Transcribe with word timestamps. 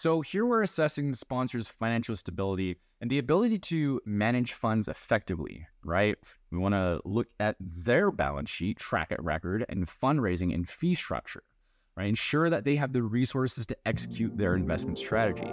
So, 0.00 0.20
here 0.20 0.46
we're 0.46 0.62
assessing 0.62 1.10
the 1.10 1.16
sponsor's 1.16 1.66
financial 1.66 2.14
stability 2.14 2.76
and 3.00 3.10
the 3.10 3.18
ability 3.18 3.58
to 3.58 4.00
manage 4.06 4.52
funds 4.52 4.86
effectively, 4.86 5.66
right? 5.82 6.16
We 6.52 6.58
want 6.58 6.76
to 6.76 7.00
look 7.04 7.26
at 7.40 7.56
their 7.58 8.12
balance 8.12 8.48
sheet, 8.48 8.78
track 8.78 9.10
it 9.10 9.20
record, 9.20 9.66
and 9.68 9.88
fundraising 9.88 10.54
and 10.54 10.68
fee 10.68 10.94
structure, 10.94 11.42
right? 11.96 12.06
Ensure 12.06 12.48
that 12.48 12.62
they 12.62 12.76
have 12.76 12.92
the 12.92 13.02
resources 13.02 13.66
to 13.66 13.76
execute 13.86 14.38
their 14.38 14.54
investment 14.54 15.00
strategy. 15.00 15.50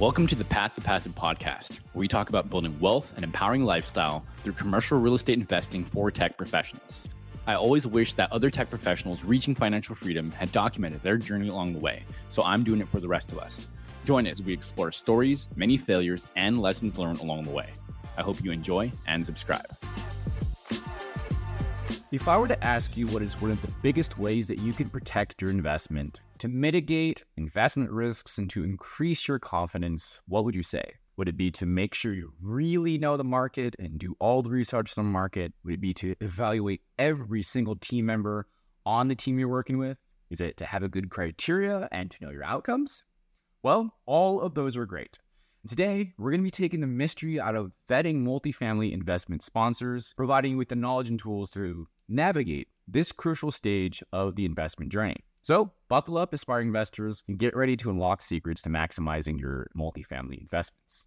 Welcome 0.00 0.26
to 0.26 0.34
the 0.34 0.44
Path 0.44 0.74
to 0.74 0.80
Passive 0.80 1.14
podcast, 1.14 1.78
where 1.92 2.00
we 2.00 2.08
talk 2.08 2.30
about 2.30 2.50
building 2.50 2.76
wealth 2.80 3.12
and 3.14 3.22
empowering 3.22 3.64
lifestyle 3.64 4.24
through 4.38 4.54
commercial 4.54 4.98
real 4.98 5.14
estate 5.14 5.38
investing 5.38 5.84
for 5.84 6.10
tech 6.10 6.36
professionals. 6.36 7.06
I 7.44 7.54
always 7.54 7.88
wish 7.88 8.14
that 8.14 8.30
other 8.30 8.50
tech 8.50 8.70
professionals 8.70 9.24
reaching 9.24 9.56
financial 9.56 9.96
freedom 9.96 10.30
had 10.30 10.52
documented 10.52 11.02
their 11.02 11.16
journey 11.16 11.48
along 11.48 11.72
the 11.72 11.80
way, 11.80 12.04
so 12.28 12.42
I'm 12.44 12.62
doing 12.62 12.80
it 12.80 12.88
for 12.88 13.00
the 13.00 13.08
rest 13.08 13.32
of 13.32 13.40
us. 13.40 13.66
Join 14.04 14.28
us 14.28 14.34
as 14.34 14.42
we 14.42 14.52
explore 14.52 14.92
stories, 14.92 15.48
many 15.56 15.76
failures, 15.76 16.24
and 16.36 16.62
lessons 16.62 16.98
learned 16.98 17.20
along 17.20 17.42
the 17.42 17.50
way. 17.50 17.72
I 18.16 18.22
hope 18.22 18.44
you 18.44 18.52
enjoy 18.52 18.92
and 19.06 19.26
subscribe. 19.26 19.76
If 22.12 22.28
I 22.28 22.38
were 22.38 22.46
to 22.46 22.62
ask 22.62 22.96
you 22.96 23.08
what 23.08 23.22
is 23.22 23.40
one 23.40 23.50
of 23.50 23.60
the 23.62 23.72
biggest 23.82 24.18
ways 24.18 24.46
that 24.46 24.58
you 24.58 24.72
can 24.72 24.88
protect 24.88 25.40
your 25.42 25.50
investment 25.50 26.20
to 26.38 26.48
mitigate 26.48 27.24
investment 27.36 27.90
risks 27.90 28.38
and 28.38 28.48
to 28.50 28.62
increase 28.62 29.26
your 29.26 29.40
confidence, 29.40 30.20
what 30.28 30.44
would 30.44 30.54
you 30.54 30.62
say? 30.62 30.94
Would 31.16 31.28
it 31.28 31.36
be 31.36 31.50
to 31.52 31.66
make 31.66 31.94
sure 31.94 32.14
you 32.14 32.32
really 32.40 32.96
know 32.96 33.16
the 33.16 33.24
market 33.24 33.76
and 33.78 33.98
do 33.98 34.16
all 34.18 34.42
the 34.42 34.50
research 34.50 34.96
on 34.96 35.04
the 35.04 35.10
market? 35.10 35.52
Would 35.64 35.74
it 35.74 35.80
be 35.80 35.92
to 35.94 36.14
evaluate 36.20 36.80
every 36.98 37.42
single 37.42 37.76
team 37.76 38.06
member 38.06 38.46
on 38.86 39.08
the 39.08 39.14
team 39.14 39.38
you're 39.38 39.48
working 39.48 39.78
with? 39.78 39.98
Is 40.30 40.40
it 40.40 40.56
to 40.56 40.64
have 40.64 40.82
a 40.82 40.88
good 40.88 41.10
criteria 41.10 41.88
and 41.92 42.10
to 42.10 42.24
know 42.24 42.30
your 42.30 42.44
outcomes? 42.44 43.04
Well, 43.62 43.94
all 44.06 44.40
of 44.40 44.54
those 44.54 44.76
are 44.76 44.86
great. 44.86 45.18
Today, 45.68 46.14
we're 46.18 46.30
going 46.30 46.40
to 46.40 46.44
be 46.44 46.50
taking 46.50 46.80
the 46.80 46.86
mystery 46.88 47.38
out 47.38 47.54
of 47.54 47.70
vetting 47.88 48.24
multifamily 48.24 48.92
investment 48.92 49.42
sponsors, 49.42 50.14
providing 50.16 50.52
you 50.52 50.56
with 50.56 50.70
the 50.70 50.74
knowledge 50.74 51.10
and 51.10 51.20
tools 51.20 51.50
to 51.52 51.86
navigate 52.08 52.68
this 52.88 53.12
crucial 53.12 53.52
stage 53.52 54.02
of 54.12 54.34
the 54.34 54.44
investment 54.44 54.90
journey. 54.90 55.22
So, 55.42 55.72
buckle 55.88 56.18
up, 56.18 56.32
aspiring 56.32 56.68
investors, 56.68 57.22
and 57.28 57.38
get 57.38 57.54
ready 57.54 57.76
to 57.76 57.90
unlock 57.90 58.22
secrets 58.22 58.62
to 58.62 58.70
maximizing 58.70 59.38
your 59.38 59.68
multifamily 59.76 60.40
investments. 60.40 61.04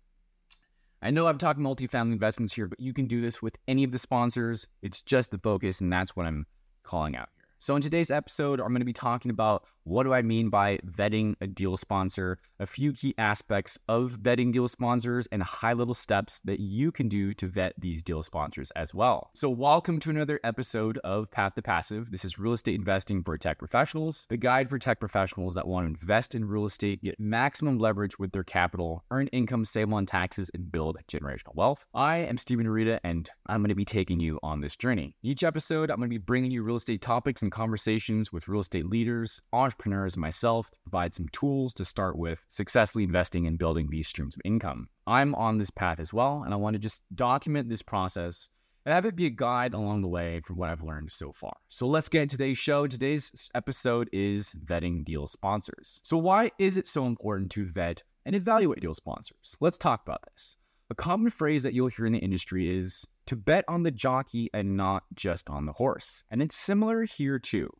I 1.05 1.11
know 1.11 1.27
I'm 1.27 1.37
talking 1.37 1.61
multifamily 1.61 2.13
investments 2.13 2.51
here, 2.55 2.67
but 2.67 2.79
you 2.79 2.91
can 2.91 3.05
do 3.05 3.21
this 3.21 3.39
with 3.39 3.55
any 3.67 3.83
of 3.83 3.91
the 3.91 3.99
sponsors. 3.99 4.65
It's 4.81 5.03
just 5.03 5.29
the 5.29 5.37
focus, 5.37 5.79
and 5.79 5.93
that's 5.93 6.15
what 6.15 6.25
I'm 6.25 6.47
calling 6.81 7.15
out 7.15 7.29
so, 7.65 7.75
in 7.75 7.81
today's 7.81 8.11
episode, 8.11 8.59
I'm 8.59 8.67
going 8.67 8.81
to 8.81 8.85
be 8.85 8.93
talking 8.93 9.31
about 9.31 9.65
what 9.85 10.03
do 10.03 10.13
I 10.13 10.23
mean 10.23 10.49
by 10.49 10.77
vetting 10.79 11.35
a 11.41 11.47
deal 11.47 11.77
sponsor, 11.77 12.39
a 12.59 12.65
few 12.65 12.91
key 12.91 13.13
aspects 13.19 13.77
of 13.87 14.17
vetting 14.21 14.51
deal 14.51 14.67
sponsors, 14.67 15.27
and 15.31 15.43
high 15.43 15.73
level 15.73 15.93
steps 15.93 16.41
that 16.45 16.59
you 16.59 16.91
can 16.91 17.07
do 17.07 17.33
to 17.35 17.47
vet 17.47 17.73
these 17.79 18.01
deal 18.01 18.23
sponsors 18.23 18.69
as 18.71 18.93
well. 18.93 19.31
So, 19.33 19.49
welcome 19.49 19.99
to 20.01 20.11
another 20.11 20.39
episode 20.43 20.99
of 20.99 21.31
Path 21.31 21.55
to 21.55 21.63
Passive. 21.63 22.11
This 22.11 22.23
is 22.23 22.37
real 22.37 22.53
estate 22.53 22.75
investing 22.75 23.23
for 23.23 23.35
tech 23.35 23.57
professionals, 23.57 24.27
the 24.29 24.37
guide 24.37 24.69
for 24.69 24.77
tech 24.77 24.99
professionals 24.99 25.55
that 25.55 25.67
want 25.67 25.85
to 25.85 25.99
invest 25.99 26.35
in 26.35 26.45
real 26.45 26.65
estate, 26.65 27.03
get 27.03 27.19
maximum 27.19 27.79
leverage 27.79 28.19
with 28.19 28.31
their 28.31 28.43
capital, 28.43 29.03
earn 29.09 29.25
income, 29.27 29.65
save 29.65 29.91
on 29.91 30.05
taxes, 30.05 30.51
and 30.53 30.71
build 30.71 30.97
generational 31.07 31.55
wealth. 31.55 31.83
I 31.95 32.17
am 32.17 32.37
Steven 32.37 32.67
Arita, 32.67 32.99
and 33.03 33.27
I'm 33.47 33.61
going 33.61 33.69
to 33.69 33.75
be 33.75 33.85
taking 33.85 34.19
you 34.19 34.39
on 34.43 34.61
this 34.61 34.75
journey. 34.75 35.15
Each 35.23 35.43
episode, 35.43 35.89
I'm 35.89 35.97
going 35.97 36.09
to 36.09 36.13
be 36.13 36.17
bringing 36.17 36.51
you 36.51 36.61
real 36.61 36.75
estate 36.75 37.01
topics 37.01 37.41
and 37.41 37.51
conversations 37.55 38.33
with 38.33 38.49
real 38.49 38.59
estate 38.59 38.85
leaders, 38.85 39.41
entrepreneurs, 39.53 40.15
and 40.15 40.21
myself 40.21 40.69
to 40.69 40.77
provide 40.83 41.15
some 41.15 41.29
tools 41.29 41.73
to 41.73 41.85
start 41.85 42.17
with 42.17 42.45
successfully 42.49 43.05
investing 43.05 43.47
and 43.47 43.57
building 43.57 43.87
these 43.89 44.09
streams 44.09 44.35
of 44.35 44.41
income. 44.43 44.89
I'm 45.07 45.33
on 45.35 45.57
this 45.57 45.69
path 45.69 45.99
as 46.01 46.13
well, 46.13 46.43
and 46.43 46.53
I 46.53 46.57
want 46.57 46.73
to 46.73 46.79
just 46.79 47.01
document 47.15 47.69
this 47.69 47.81
process 47.81 48.49
and 48.85 48.93
have 48.93 49.05
it 49.05 49.15
be 49.15 49.25
a 49.25 49.31
guide 49.31 49.73
along 49.73 50.01
the 50.01 50.07
way 50.09 50.41
from 50.41 50.57
what 50.57 50.69
I've 50.69 50.83
learned 50.83 51.11
so 51.11 51.31
far. 51.31 51.55
So 51.69 51.87
let's 51.87 52.09
get 52.09 52.23
into 52.23 52.37
today's 52.37 52.57
show. 52.57 52.85
Today's 52.87 53.49
episode 53.55 54.09
is 54.11 54.53
vetting 54.65 55.05
deal 55.05 55.25
sponsors. 55.25 56.01
So, 56.03 56.17
why 56.17 56.51
is 56.59 56.77
it 56.77 56.87
so 56.87 57.05
important 57.05 57.51
to 57.51 57.65
vet 57.65 58.03
and 58.25 58.35
evaluate 58.35 58.81
deal 58.81 58.93
sponsors? 58.93 59.55
Let's 59.61 59.77
talk 59.77 60.01
about 60.03 60.23
this. 60.33 60.57
A 60.91 60.95
common 60.95 61.31
phrase 61.31 61.63
that 61.63 61.73
you'll 61.73 61.87
hear 61.87 62.05
in 62.05 62.13
the 62.13 62.19
industry 62.19 62.69
is 62.69 63.07
to 63.25 63.35
bet 63.35 63.65
on 63.67 63.81
the 63.81 63.91
jockey 63.91 64.51
and 64.53 64.77
not 64.77 65.03
just 65.15 65.49
on 65.49 65.65
the 65.65 65.73
horse. 65.73 66.23
And 66.29 66.43
it's 66.43 66.55
similar 66.55 67.03
here 67.03 67.39
too. 67.39 67.71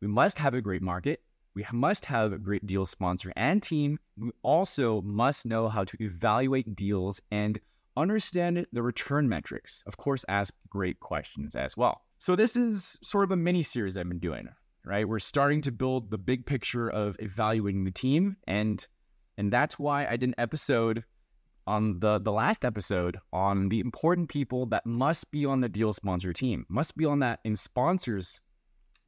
We 0.00 0.06
must 0.06 0.38
have 0.38 0.54
a 0.54 0.60
great 0.60 0.82
market. 0.82 1.20
We 1.54 1.66
must 1.72 2.04
have 2.06 2.32
a 2.32 2.38
great 2.38 2.66
deal 2.66 2.84
sponsor 2.84 3.32
and 3.34 3.62
team. 3.62 3.98
We 4.16 4.30
also 4.42 5.02
must 5.02 5.46
know 5.46 5.68
how 5.68 5.84
to 5.84 5.96
evaluate 6.00 6.76
deals 6.76 7.20
and 7.30 7.58
understand 7.96 8.66
the 8.72 8.82
return 8.82 9.28
metrics. 9.28 9.82
Of 9.86 9.96
course, 9.96 10.24
ask 10.28 10.54
great 10.68 11.00
questions 11.00 11.56
as 11.56 11.76
well. 11.76 12.02
So, 12.18 12.36
this 12.36 12.56
is 12.56 12.98
sort 13.02 13.24
of 13.24 13.30
a 13.30 13.36
mini 13.36 13.62
series 13.62 13.96
I've 13.96 14.08
been 14.08 14.18
doing, 14.18 14.48
right? 14.84 15.08
We're 15.08 15.18
starting 15.18 15.60
to 15.62 15.72
build 15.72 16.10
the 16.10 16.18
big 16.18 16.46
picture 16.46 16.88
of 16.88 17.16
evaluating 17.18 17.84
the 17.84 17.90
team. 17.90 18.36
And 18.46 18.84
and 19.36 19.52
that's 19.52 19.78
why 19.78 20.06
I 20.06 20.16
did 20.16 20.28
an 20.30 20.34
episode 20.38 21.04
on 21.66 22.00
the 22.00 22.18
the 22.18 22.32
last 22.32 22.64
episode 22.64 23.18
on 23.32 23.68
the 23.68 23.80
important 23.80 24.28
people 24.28 24.66
that 24.66 24.84
must 24.86 25.30
be 25.30 25.46
on 25.46 25.60
the 25.60 25.68
deal 25.68 25.92
sponsor 25.92 26.32
team, 26.32 26.66
must 26.68 26.96
be 26.96 27.04
on 27.04 27.20
that 27.20 27.40
in 27.44 27.56
sponsors 27.56 28.40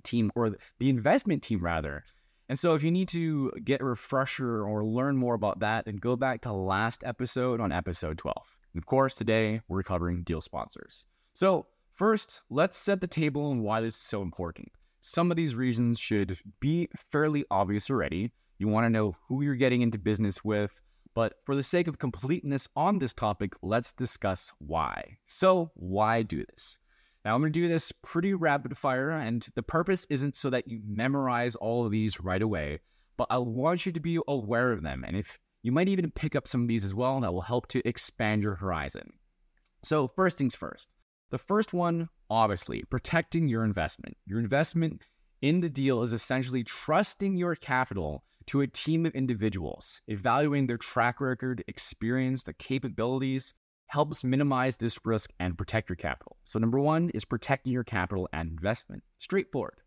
team 0.02 0.30
or 0.34 0.56
the 0.78 0.88
investment 0.88 1.42
team 1.42 1.60
rather. 1.62 2.04
And 2.48 2.58
so 2.58 2.74
if 2.74 2.82
you 2.82 2.92
need 2.92 3.08
to 3.08 3.50
get 3.64 3.80
a 3.80 3.84
refresher 3.84 4.64
or 4.64 4.84
learn 4.84 5.16
more 5.16 5.34
about 5.34 5.60
that, 5.60 5.86
then 5.86 5.96
go 5.96 6.14
back 6.14 6.42
to 6.42 6.52
last 6.52 7.02
episode 7.04 7.60
on 7.60 7.72
episode 7.72 8.18
12. 8.18 8.36
And 8.72 8.80
of 8.80 8.86
course, 8.86 9.14
today 9.14 9.62
we're 9.68 9.82
covering 9.82 10.22
deal 10.22 10.40
sponsors. 10.40 11.06
So 11.34 11.66
first, 11.94 12.42
let's 12.48 12.76
set 12.76 13.00
the 13.00 13.08
table 13.08 13.50
on 13.50 13.62
why 13.62 13.80
this 13.80 13.94
is 13.94 14.00
so 14.00 14.22
important. 14.22 14.70
Some 15.00 15.30
of 15.30 15.36
these 15.36 15.54
reasons 15.54 15.98
should 15.98 16.38
be 16.60 16.88
fairly 17.10 17.44
obvious 17.50 17.90
already. 17.90 18.32
You 18.58 18.68
want 18.68 18.86
to 18.86 18.90
know 18.90 19.16
who 19.28 19.42
you're 19.42 19.54
getting 19.54 19.82
into 19.82 19.98
business 19.98 20.44
with, 20.44 20.80
but 21.16 21.38
for 21.46 21.56
the 21.56 21.62
sake 21.62 21.88
of 21.88 21.98
completeness 21.98 22.68
on 22.76 22.98
this 22.98 23.14
topic, 23.14 23.54
let's 23.62 23.90
discuss 23.90 24.52
why. 24.58 25.16
So, 25.26 25.70
why 25.72 26.20
do 26.20 26.44
this? 26.44 26.76
Now, 27.24 27.34
I'm 27.34 27.40
going 27.40 27.54
to 27.54 27.58
do 27.58 27.68
this 27.68 27.90
pretty 27.90 28.34
rapid 28.34 28.76
fire, 28.76 29.10
and 29.10 29.48
the 29.54 29.62
purpose 29.62 30.06
isn't 30.10 30.36
so 30.36 30.50
that 30.50 30.68
you 30.68 30.82
memorize 30.86 31.56
all 31.56 31.86
of 31.86 31.90
these 31.90 32.20
right 32.20 32.42
away, 32.42 32.80
but 33.16 33.28
I 33.30 33.38
want 33.38 33.86
you 33.86 33.92
to 33.92 33.98
be 33.98 34.18
aware 34.28 34.72
of 34.72 34.82
them. 34.82 35.04
And 35.06 35.16
if 35.16 35.38
you 35.62 35.72
might 35.72 35.88
even 35.88 36.10
pick 36.10 36.36
up 36.36 36.46
some 36.46 36.60
of 36.60 36.68
these 36.68 36.84
as 36.84 36.94
well, 36.94 37.18
that 37.22 37.32
will 37.32 37.40
help 37.40 37.66
to 37.68 37.88
expand 37.88 38.42
your 38.42 38.56
horizon. 38.56 39.14
So, 39.84 40.08
first 40.08 40.36
things 40.36 40.54
first. 40.54 40.90
The 41.30 41.38
first 41.38 41.72
one, 41.72 42.10
obviously, 42.28 42.84
protecting 42.90 43.48
your 43.48 43.64
investment. 43.64 44.18
Your 44.26 44.38
investment 44.38 45.00
in 45.40 45.60
the 45.60 45.70
deal 45.70 46.02
is 46.02 46.12
essentially 46.12 46.62
trusting 46.62 47.38
your 47.38 47.56
capital 47.56 48.22
to 48.46 48.60
a 48.60 48.66
team 48.66 49.06
of 49.06 49.14
individuals, 49.14 50.00
evaluating 50.08 50.66
their 50.66 50.78
track 50.78 51.20
record, 51.20 51.64
experience, 51.66 52.42
the 52.42 52.52
capabilities, 52.52 53.54
helps 53.88 54.24
minimize 54.24 54.76
this 54.76 54.98
risk 55.04 55.32
and 55.38 55.56
protect 55.56 55.88
your 55.88 55.96
capital. 55.96 56.36
So, 56.44 56.58
number 56.58 56.80
one 56.80 57.10
is 57.10 57.24
protecting 57.24 57.72
your 57.72 57.84
capital 57.84 58.28
and 58.32 58.50
investment. 58.50 59.02
Straightforward. 59.18 59.80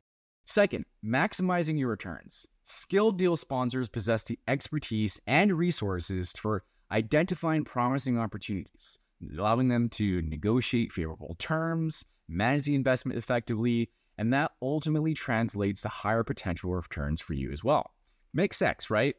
Second, 0.46 0.86
maximizing 1.06 1.78
your 1.78 1.90
returns. 1.90 2.48
Skilled 2.64 3.18
deal 3.18 3.38
sponsors 3.38 3.90
possess 3.90 4.24
the 4.24 4.40
expertise 4.48 5.20
and 5.28 5.58
resources 5.58 6.32
for 6.32 6.64
identifying 6.92 7.64
promising 7.64 8.18
opportunities, 8.18 9.00
allowing 9.38 9.68
them 9.68 9.90
to 9.90 10.22
negotiate 10.24 10.92
favorable 10.92 11.36
terms, 11.38 12.06
manage 12.28 12.66
the 12.66 12.76
investment 12.76 13.18
effectively, 13.18 13.90
and 14.18 14.34
that 14.34 14.52
ultimately 14.62 15.14
translates 15.14 15.82
to 15.82 15.90
higher 15.90 16.24
potential 16.24 16.72
returns 16.72 17.22
for 17.22 17.34
you 17.34 17.52
as 17.52 17.64
well. 17.64 17.92
Makes 18.34 18.58
sense, 18.58 18.90
right? 18.90 19.16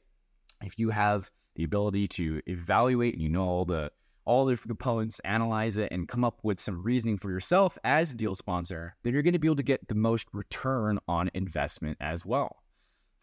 If 0.62 0.78
you 0.78 0.90
have 0.90 1.30
the 1.56 1.64
ability 1.64 2.08
to 2.08 2.40
evaluate 2.46 3.14
and 3.14 3.22
you 3.22 3.28
know 3.28 3.48
all 3.48 3.64
the 3.64 3.90
all 4.26 4.44
the 4.44 4.56
components, 4.56 5.18
analyze 5.24 5.76
it, 5.76 5.90
and 5.90 6.06
come 6.06 6.24
up 6.24 6.38
with 6.44 6.60
some 6.60 6.82
reasoning 6.82 7.18
for 7.18 7.30
yourself 7.30 7.76
as 7.82 8.12
a 8.12 8.14
deal 8.14 8.34
sponsor, 8.34 8.94
then 9.02 9.12
you're 9.12 9.22
going 9.22 9.32
to 9.32 9.40
be 9.40 9.48
able 9.48 9.56
to 9.56 9.62
get 9.62 9.88
the 9.88 9.94
most 9.94 10.28
return 10.32 10.98
on 11.08 11.30
investment 11.34 11.96
as 12.00 12.24
well. 12.24 12.62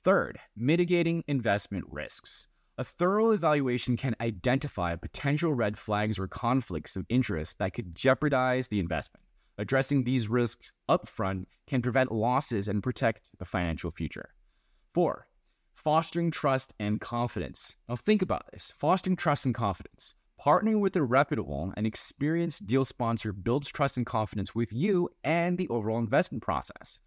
Third, 0.03 0.39
mitigating 0.56 1.23
investment 1.27 1.85
risks. 1.89 2.47
A 2.77 2.83
thorough 2.83 3.31
evaluation 3.31 3.95
can 3.95 4.15
identify 4.21 4.95
potential 4.95 5.53
red 5.53 5.77
flags 5.77 6.19
or 6.19 6.27
conflicts 6.27 6.95
of 6.95 7.06
interest 7.09 7.57
that 7.59 7.73
could 7.73 7.95
jeopardize 7.95 8.67
the 8.67 8.79
investment. 8.79 9.23
Addressing 9.57 10.03
these 10.03 10.27
risks 10.27 10.71
upfront 10.89 11.45
can 11.65 11.81
prevent 11.81 12.12
losses 12.12 12.67
and 12.67 12.83
protect 12.83 13.31
the 13.39 13.45
financial 13.45 13.91
future. 13.91 14.29
Four, 14.94 15.27
fostering 15.77 16.31
trust 16.31 16.74
and 16.79 17.00
confidence. 17.00 17.75
Now, 17.88 17.95
think 17.95 18.21
about 18.21 18.51
this 18.51 18.74
fostering 18.77 19.15
trust 19.15 19.45
and 19.45 19.53
confidence. 19.53 20.15
Partnering 20.44 20.81
with 20.81 20.95
a 20.95 21.03
reputable 21.03 21.74
and 21.77 21.88
experienced 21.88 22.68
deal 22.68 22.83
sponsor 22.83 23.31
builds 23.31 23.69
trust 23.69 23.97
and 23.97 24.06
confidence 24.06 24.53
with 24.53 24.74
you 24.74 25.09
and 25.24 25.57
the 25.57 25.68
overall 25.69 26.00
investment 26.00 26.44
process. 26.44 27.00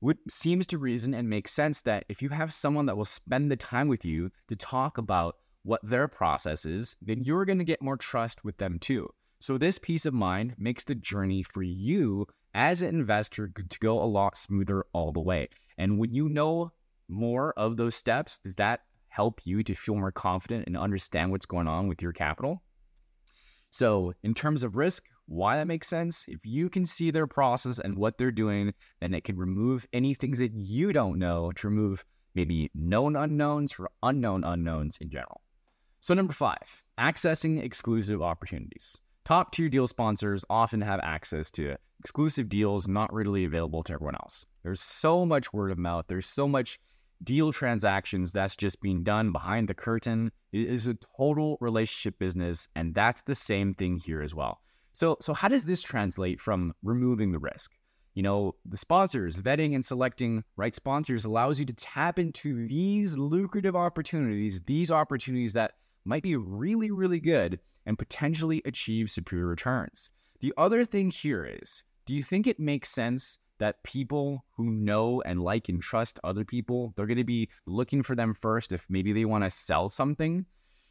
What 0.00 0.18
seems 0.28 0.66
to 0.68 0.78
reason 0.78 1.14
and 1.14 1.28
make 1.28 1.48
sense 1.48 1.82
that 1.82 2.04
if 2.08 2.22
you 2.22 2.28
have 2.30 2.54
someone 2.54 2.86
that 2.86 2.96
will 2.96 3.04
spend 3.04 3.50
the 3.50 3.56
time 3.56 3.88
with 3.88 4.04
you 4.04 4.30
to 4.48 4.56
talk 4.56 4.98
about 4.98 5.36
what 5.62 5.80
their 5.82 6.06
process 6.06 6.64
is, 6.64 6.96
then 7.02 7.24
you're 7.24 7.44
going 7.44 7.58
to 7.58 7.64
get 7.64 7.82
more 7.82 7.96
trust 7.96 8.44
with 8.44 8.58
them 8.58 8.78
too. 8.78 9.08
So, 9.40 9.58
this 9.58 9.78
peace 9.78 10.06
of 10.06 10.14
mind 10.14 10.54
makes 10.58 10.84
the 10.84 10.94
journey 10.94 11.42
for 11.42 11.62
you 11.62 12.26
as 12.54 12.82
an 12.82 12.88
investor 12.88 13.48
to 13.48 13.78
go 13.80 14.02
a 14.02 14.04
lot 14.04 14.36
smoother 14.36 14.86
all 14.92 15.12
the 15.12 15.20
way. 15.20 15.48
And 15.76 15.98
when 15.98 16.14
you 16.14 16.28
know 16.28 16.72
more 17.08 17.52
of 17.56 17.76
those 17.76 17.94
steps, 17.94 18.38
does 18.38 18.56
that 18.56 18.80
help 19.08 19.40
you 19.44 19.62
to 19.62 19.74
feel 19.74 19.96
more 19.96 20.12
confident 20.12 20.66
and 20.66 20.76
understand 20.76 21.30
what's 21.30 21.46
going 21.46 21.68
on 21.68 21.88
with 21.88 22.02
your 22.02 22.12
capital? 22.12 22.62
So, 23.70 24.12
in 24.22 24.34
terms 24.34 24.62
of 24.62 24.76
risk, 24.76 25.04
why 25.26 25.56
that 25.56 25.66
makes 25.66 25.88
sense, 25.88 26.24
if 26.28 26.40
you 26.44 26.70
can 26.70 26.86
see 26.86 27.10
their 27.10 27.26
process 27.26 27.78
and 27.78 27.96
what 27.96 28.16
they're 28.16 28.30
doing, 28.30 28.72
then 29.00 29.12
it 29.12 29.24
can 29.24 29.36
remove 29.36 29.86
any 29.92 30.14
things 30.14 30.38
that 30.38 30.52
you 30.54 30.92
don't 30.92 31.18
know 31.18 31.50
to 31.56 31.68
remove 31.68 32.04
maybe 32.34 32.70
known 32.74 33.16
unknowns 33.16 33.74
or 33.78 33.90
unknown 34.02 34.44
unknowns 34.44 34.98
in 34.98 35.10
general. 35.10 35.40
So, 36.00 36.14
number 36.14 36.32
five, 36.32 36.82
accessing 36.98 37.62
exclusive 37.62 38.22
opportunities. 38.22 38.96
Top 39.24 39.50
tier 39.50 39.68
deal 39.68 39.88
sponsors 39.88 40.44
often 40.48 40.80
have 40.82 41.00
access 41.02 41.50
to 41.52 41.76
exclusive 41.98 42.48
deals 42.48 42.86
not 42.86 43.12
readily 43.12 43.44
available 43.44 43.82
to 43.82 43.94
everyone 43.94 44.14
else. 44.14 44.46
There's 44.62 44.80
so 44.80 45.26
much 45.26 45.52
word 45.52 45.72
of 45.72 45.78
mouth, 45.78 46.04
there's 46.06 46.26
so 46.26 46.46
much 46.46 46.78
deal 47.22 47.52
transactions 47.52 48.32
that's 48.32 48.56
just 48.56 48.80
being 48.80 49.02
done 49.02 49.32
behind 49.32 49.68
the 49.68 49.74
curtain. 49.74 50.30
It 50.52 50.68
is 50.68 50.86
a 50.86 50.96
total 51.16 51.58
relationship 51.60 52.18
business, 52.18 52.68
and 52.74 52.94
that's 52.94 53.22
the 53.22 53.34
same 53.34 53.74
thing 53.74 53.98
here 53.98 54.22
as 54.22 54.34
well. 54.34 54.60
So, 54.92 55.16
so 55.20 55.34
how 55.34 55.48
does 55.48 55.64
this 55.64 55.82
translate 55.82 56.40
from 56.40 56.72
removing 56.82 57.32
the 57.32 57.38
risk? 57.38 57.72
You 58.14 58.22
know, 58.22 58.54
the 58.64 58.78
sponsors, 58.78 59.36
vetting 59.36 59.74
and 59.74 59.84
selecting 59.84 60.42
right 60.56 60.74
sponsors 60.74 61.26
allows 61.26 61.60
you 61.60 61.66
to 61.66 61.74
tap 61.74 62.18
into 62.18 62.66
these 62.66 63.18
lucrative 63.18 63.76
opportunities, 63.76 64.62
these 64.62 64.90
opportunities 64.90 65.52
that 65.52 65.72
might 66.06 66.22
be 66.22 66.36
really, 66.36 66.90
really 66.90 67.20
good 67.20 67.60
and 67.84 67.98
potentially 67.98 68.62
achieve 68.64 69.10
superior 69.10 69.46
returns. 69.46 70.10
The 70.40 70.54
other 70.56 70.84
thing 70.84 71.10
here 71.10 71.44
is 71.44 71.84
do 72.06 72.14
you 72.14 72.22
think 72.22 72.46
it 72.46 72.60
makes 72.60 72.88
sense 72.88 73.38
that 73.58 73.82
people 73.82 74.44
who 74.56 74.70
know 74.70 75.22
and 75.22 75.42
like 75.42 75.68
and 75.68 75.80
trust 75.82 76.20
other 76.24 76.44
people, 76.44 76.92
they're 76.96 77.06
going 77.06 77.16
to 77.16 77.24
be 77.24 77.48
looking 77.66 78.02
for 78.02 78.14
them 78.14 78.34
first 78.34 78.72
if 78.72 78.84
maybe 78.88 79.12
they 79.12 79.24
want 79.24 79.44
to 79.44 79.50
sell 79.50 79.88
something? 79.88 80.46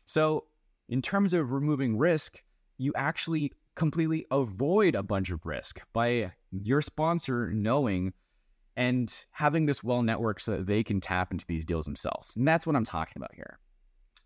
So, 0.06 0.45
in 0.88 1.01
terms 1.01 1.33
of 1.33 1.51
removing 1.51 1.97
risk, 1.97 2.44
you 2.77 2.94
actually 2.95 3.51
completely 3.75 4.25
avoid 4.31 4.95
a 4.95 5.03
bunch 5.03 5.31
of 5.31 5.45
risk 5.45 5.81
by 5.94 6.31
your 6.51 6.81
sponsor 6.81 7.51
knowing 7.51 8.13
and 8.77 9.25
having 9.31 9.65
this 9.65 9.83
well 9.83 10.01
network 10.01 10.39
so 10.39 10.51
that 10.51 10.67
they 10.67 10.83
can 10.83 11.01
tap 11.01 11.31
into 11.31 11.45
these 11.47 11.65
deals 11.65 11.85
themselves. 11.85 12.33
And 12.35 12.47
that's 12.47 12.67
what 12.67 12.75
I'm 12.75 12.85
talking 12.85 13.13
about 13.17 13.33
here. 13.33 13.57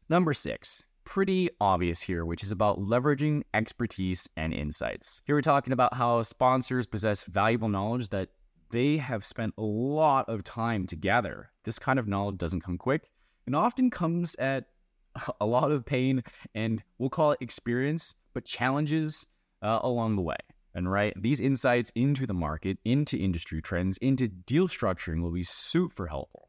Number 0.09 0.33
six, 0.33 0.83
pretty 1.09 1.49
obvious 1.59 1.99
here, 1.99 2.23
which 2.23 2.43
is 2.43 2.51
about 2.51 2.79
leveraging 2.79 3.41
expertise 3.55 4.29
and 4.37 4.53
insights. 4.53 5.23
Here 5.25 5.35
we're 5.35 5.41
talking 5.41 5.73
about 5.73 5.95
how 5.95 6.21
sponsors 6.21 6.85
possess 6.85 7.23
valuable 7.23 7.67
knowledge 7.67 8.09
that 8.09 8.29
they 8.69 8.97
have 8.97 9.25
spent 9.25 9.55
a 9.57 9.63
lot 9.63 10.29
of 10.29 10.43
time 10.43 10.85
to 10.85 10.95
gather. 10.95 11.49
This 11.63 11.79
kind 11.79 11.97
of 11.97 12.07
knowledge 12.07 12.37
doesn't 12.37 12.61
come 12.61 12.77
quick 12.77 13.09
and 13.47 13.55
often 13.55 13.89
comes 13.89 14.35
at 14.35 14.65
a 15.41 15.47
lot 15.47 15.71
of 15.71 15.83
pain 15.83 16.21
and 16.53 16.83
we'll 16.99 17.09
call 17.09 17.31
it 17.31 17.41
experience, 17.41 18.13
but 18.35 18.45
challenges 18.45 19.25
uh, 19.63 19.79
along 19.81 20.15
the 20.15 20.21
way. 20.21 20.37
And 20.75 20.91
right, 20.91 21.15
these 21.19 21.39
insights 21.39 21.91
into 21.95 22.27
the 22.27 22.35
market, 22.35 22.77
into 22.85 23.17
industry 23.17 23.63
trends, 23.63 23.97
into 23.97 24.27
deal 24.27 24.67
structuring 24.67 25.23
will 25.23 25.31
be 25.31 25.43
super 25.43 26.05
helpful 26.05 26.48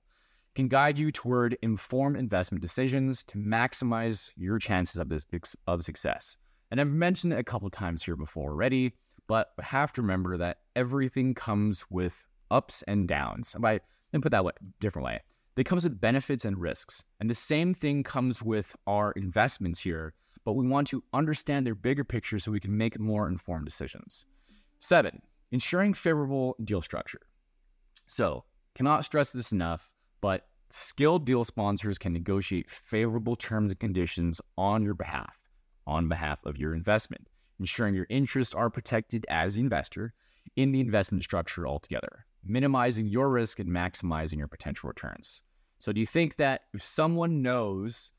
can 0.55 0.69
guide 0.69 0.99
you 0.99 1.11
toward 1.11 1.56
informed 1.62 2.17
investment 2.17 2.61
decisions 2.61 3.23
to 3.25 3.38
maximize 3.38 4.31
your 4.37 4.58
chances 4.58 4.97
of, 4.97 5.08
this, 5.08 5.25
of 5.67 5.85
success. 5.85 6.37
And 6.70 6.81
I've 6.81 6.88
mentioned 6.88 7.32
it 7.32 7.38
a 7.38 7.44
couple 7.44 7.70
times 7.70 8.02
here 8.02 8.17
before 8.17 8.50
already, 8.50 8.93
but 9.26 9.52
have 9.61 9.93
to 9.94 10.02
remember 10.02 10.37
that 10.38 10.58
everything 10.76 11.35
comes 11.35 11.85
with 11.91 12.26
ups 12.50 12.82
and 12.88 13.06
downs. 13.06 13.55
By 13.58 13.81
and 14.12 14.23
put 14.23 14.32
that 14.32 14.44
way, 14.44 14.52
different 14.81 15.06
way, 15.06 15.20
it 15.56 15.64
comes 15.64 15.85
with 15.85 16.00
benefits 16.00 16.44
and 16.44 16.58
risks. 16.58 17.05
And 17.20 17.31
the 17.31 17.35
same 17.35 17.75
thing 17.75 18.02
comes 18.02 18.43
with 18.43 18.75
our 18.87 19.12
investments 19.12 19.79
here, 19.79 20.14
but 20.44 20.55
we 20.55 20.67
want 20.67 20.88
to 20.88 21.05
understand 21.12 21.64
their 21.64 21.75
bigger 21.75 22.02
picture 22.02 22.38
so 22.38 22.50
we 22.50 22.61
can 22.61 22.76
make 22.76 22.99
more 22.99 23.29
informed 23.29 23.67
decisions. 23.67 24.26
Seven, 24.81 25.23
ensuring 25.52 25.94
favorable 25.94 26.56
deal 26.64 26.81
structure. 26.81 27.20
So, 28.06 28.44
cannot 28.75 29.05
stress 29.05 29.31
this 29.32 29.52
enough 29.52 29.91
but 30.20 30.46
skilled 30.69 31.25
deal 31.25 31.44
sponsors 31.44 31.99
can 31.99 32.12
negotiate 32.12 32.70
favorable 32.70 33.37
terms 33.37 33.70
and 33.70 33.81
conditions 33.81 34.40
on 34.56 34.82
your 34.82 34.94
behalf, 34.94 35.37
on 35.87 36.08
behalf 36.08 36.38
of 36.44 36.56
your 36.56 36.75
investment, 36.75 37.28
ensuring 37.58 37.94
your 37.94 38.06
interests 38.08 38.55
are 38.55 38.70
protected 38.70 39.26
as 39.28 39.55
the 39.55 39.61
investor 39.61 40.14
in 40.56 40.72
the 40.72 40.81
investment 40.81 41.25
structure 41.25 41.67
altogether, 41.67 42.26
minimizing 42.44 43.06
your 43.06 43.31
risk 43.31 43.58
and 43.58 43.69
maximizing 43.69 44.38
your 44.38 44.49
potential 44.49 44.88
returns. 44.88 45.43
So, 45.78 45.93
do 45.93 46.00
you 46.00 46.06
think 46.06 46.37
that 46.37 46.62
if 46.75 46.82
someone 46.82 47.43
knows 47.43 48.12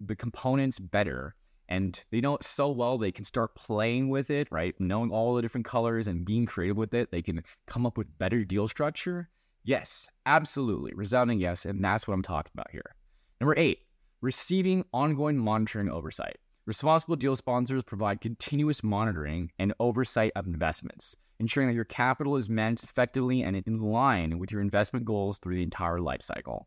the 0.00 0.16
components 0.16 0.78
better 0.78 1.34
and 1.68 2.02
they 2.10 2.20
know 2.20 2.34
it 2.36 2.44
so 2.44 2.70
well 2.70 2.96
they 2.96 3.12
can 3.12 3.24
start 3.24 3.54
playing 3.54 4.08
with 4.08 4.30
it, 4.30 4.48
right? 4.50 4.74
Knowing 4.80 5.10
all 5.10 5.34
the 5.34 5.42
different 5.42 5.66
colors 5.66 6.06
and 6.06 6.24
being 6.24 6.46
creative 6.46 6.76
with 6.76 6.94
it, 6.94 7.10
they 7.10 7.20
can 7.20 7.42
come 7.66 7.84
up 7.84 7.98
with 7.98 8.18
better 8.18 8.44
deal 8.44 8.68
structure. 8.68 9.28
Yes, 9.68 10.08
absolutely. 10.24 10.94
Resounding 10.94 11.40
yes. 11.40 11.66
And 11.66 11.84
that's 11.84 12.08
what 12.08 12.14
I'm 12.14 12.22
talking 12.22 12.52
about 12.54 12.70
here. 12.72 12.94
Number 13.38 13.54
eight, 13.58 13.80
receiving 14.22 14.82
ongoing 14.94 15.36
monitoring 15.36 15.90
oversight. 15.90 16.38
Responsible 16.64 17.16
deal 17.16 17.36
sponsors 17.36 17.84
provide 17.84 18.22
continuous 18.22 18.82
monitoring 18.82 19.52
and 19.58 19.74
oversight 19.78 20.32
of 20.36 20.46
investments, 20.46 21.14
ensuring 21.38 21.68
that 21.68 21.74
your 21.74 21.84
capital 21.84 22.36
is 22.36 22.48
managed 22.48 22.82
effectively 22.82 23.42
and 23.42 23.56
in 23.56 23.78
line 23.82 24.38
with 24.38 24.50
your 24.50 24.62
investment 24.62 25.04
goals 25.04 25.38
through 25.38 25.56
the 25.56 25.62
entire 25.62 26.00
life 26.00 26.22
cycle. 26.22 26.66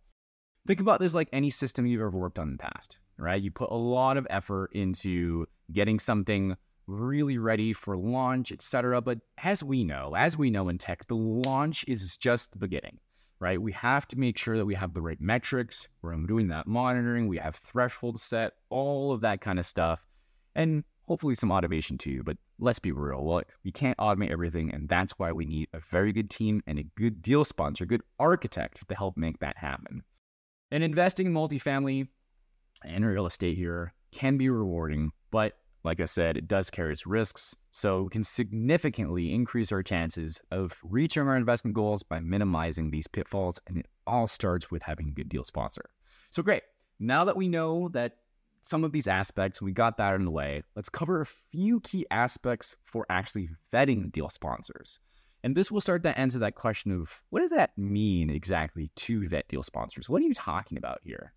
Think 0.67 0.79
about 0.79 0.99
this 0.99 1.15
like 1.15 1.29
any 1.33 1.49
system 1.49 1.87
you've 1.87 2.01
ever 2.01 2.11
worked 2.11 2.37
on 2.37 2.49
in 2.49 2.57
the 2.57 2.63
past, 2.63 2.99
right? 3.17 3.41
You 3.41 3.49
put 3.49 3.71
a 3.71 3.75
lot 3.75 4.17
of 4.17 4.27
effort 4.29 4.73
into 4.73 5.47
getting 5.71 5.99
something 5.99 6.55
really 6.87 7.37
ready 7.37 7.73
for 7.73 7.97
launch, 7.97 8.51
etc. 8.51 9.01
But 9.01 9.19
as 9.37 9.63
we 9.63 9.83
know, 9.83 10.15
as 10.15 10.37
we 10.37 10.49
know 10.49 10.69
in 10.69 10.77
tech, 10.77 11.07
the 11.07 11.15
launch 11.15 11.85
is 11.87 12.17
just 12.17 12.51
the 12.51 12.57
beginning, 12.57 12.99
right? 13.39 13.61
We 13.61 13.71
have 13.73 14.07
to 14.09 14.19
make 14.19 14.37
sure 14.37 14.57
that 14.57 14.65
we 14.65 14.75
have 14.75 14.93
the 14.93 15.01
right 15.01 15.21
metrics. 15.21 15.87
We're 16.01 16.15
doing 16.15 16.47
that 16.49 16.67
monitoring. 16.67 17.27
We 17.27 17.37
have 17.37 17.55
thresholds 17.55 18.21
set, 18.21 18.53
all 18.69 19.11
of 19.11 19.21
that 19.21 19.41
kind 19.41 19.59
of 19.59 19.65
stuff, 19.65 20.05
and 20.55 20.83
hopefully 21.07 21.35
some 21.35 21.51
automation 21.51 21.97
too. 21.97 22.23
But 22.23 22.37
let's 22.59 22.79
be 22.79 22.91
real, 22.91 23.23
well, 23.23 23.41
we 23.65 23.71
can't 23.71 23.97
automate 23.97 24.31
everything, 24.31 24.73
and 24.73 24.87
that's 24.87 25.17
why 25.17 25.31
we 25.31 25.45
need 25.45 25.67
a 25.73 25.79
very 25.79 26.13
good 26.13 26.29
team 26.29 26.61
and 26.67 26.79
a 26.79 26.85
good 26.95 27.21
deal 27.21 27.43
sponsor, 27.43 27.85
good 27.85 28.03
architect 28.19 28.87
to 28.87 28.95
help 28.95 29.17
make 29.17 29.39
that 29.39 29.57
happen. 29.57 30.03
And 30.69 30.83
investing 30.83 31.27
in 31.27 31.33
multifamily 31.33 32.07
and 32.85 33.05
real 33.05 33.25
estate 33.25 33.57
here 33.57 33.93
can 34.11 34.37
be 34.37 34.49
rewarding, 34.49 35.11
but 35.31 35.57
like 35.83 35.99
I 35.99 36.05
said, 36.05 36.37
it 36.37 36.47
does 36.47 36.69
carry 36.69 36.91
its 36.91 37.07
risks, 37.07 37.55
so 37.71 38.03
we 38.03 38.09
can 38.09 38.23
significantly 38.23 39.33
increase 39.33 39.71
our 39.71 39.81
chances 39.81 40.39
of 40.51 40.77
reaching 40.83 41.27
our 41.27 41.35
investment 41.35 41.75
goals 41.75 42.03
by 42.03 42.19
minimizing 42.19 42.91
these 42.91 43.07
pitfalls. 43.07 43.59
And 43.67 43.77
it 43.77 43.87
all 44.05 44.27
starts 44.27 44.69
with 44.69 44.83
having 44.83 45.07
a 45.07 45.11
good 45.11 45.29
deal 45.29 45.43
sponsor. 45.43 45.89
So, 46.29 46.43
great. 46.43 46.63
Now 46.99 47.23
that 47.23 47.35
we 47.35 47.47
know 47.47 47.89
that 47.89 48.17
some 48.61 48.83
of 48.83 48.91
these 48.91 49.07
aspects, 49.07 49.61
we 49.61 49.71
got 49.71 49.97
that 49.97 50.15
in 50.15 50.25
the 50.25 50.31
way, 50.31 50.63
let's 50.75 50.89
cover 50.89 51.21
a 51.21 51.25
few 51.25 51.79
key 51.79 52.05
aspects 52.11 52.75
for 52.83 53.05
actually 53.09 53.49
vetting 53.73 54.11
deal 54.11 54.29
sponsors. 54.29 54.99
And 55.43 55.55
this 55.55 55.71
will 55.71 55.81
start 55.81 56.03
to 56.03 56.17
answer 56.17 56.37
that 56.39 56.53
question 56.55 56.91
of 56.91 57.23
what 57.31 57.39
does 57.39 57.49
that 57.49 57.75
mean 57.77 58.29
exactly 58.29 58.91
to 58.95 59.27
vet 59.27 59.47
deal 59.47 59.63
sponsors? 59.63 60.07
What 60.07 60.21
are 60.21 60.25
you 60.25 60.35
talking 60.35 60.77
about 60.77 60.99
here? 61.03 61.33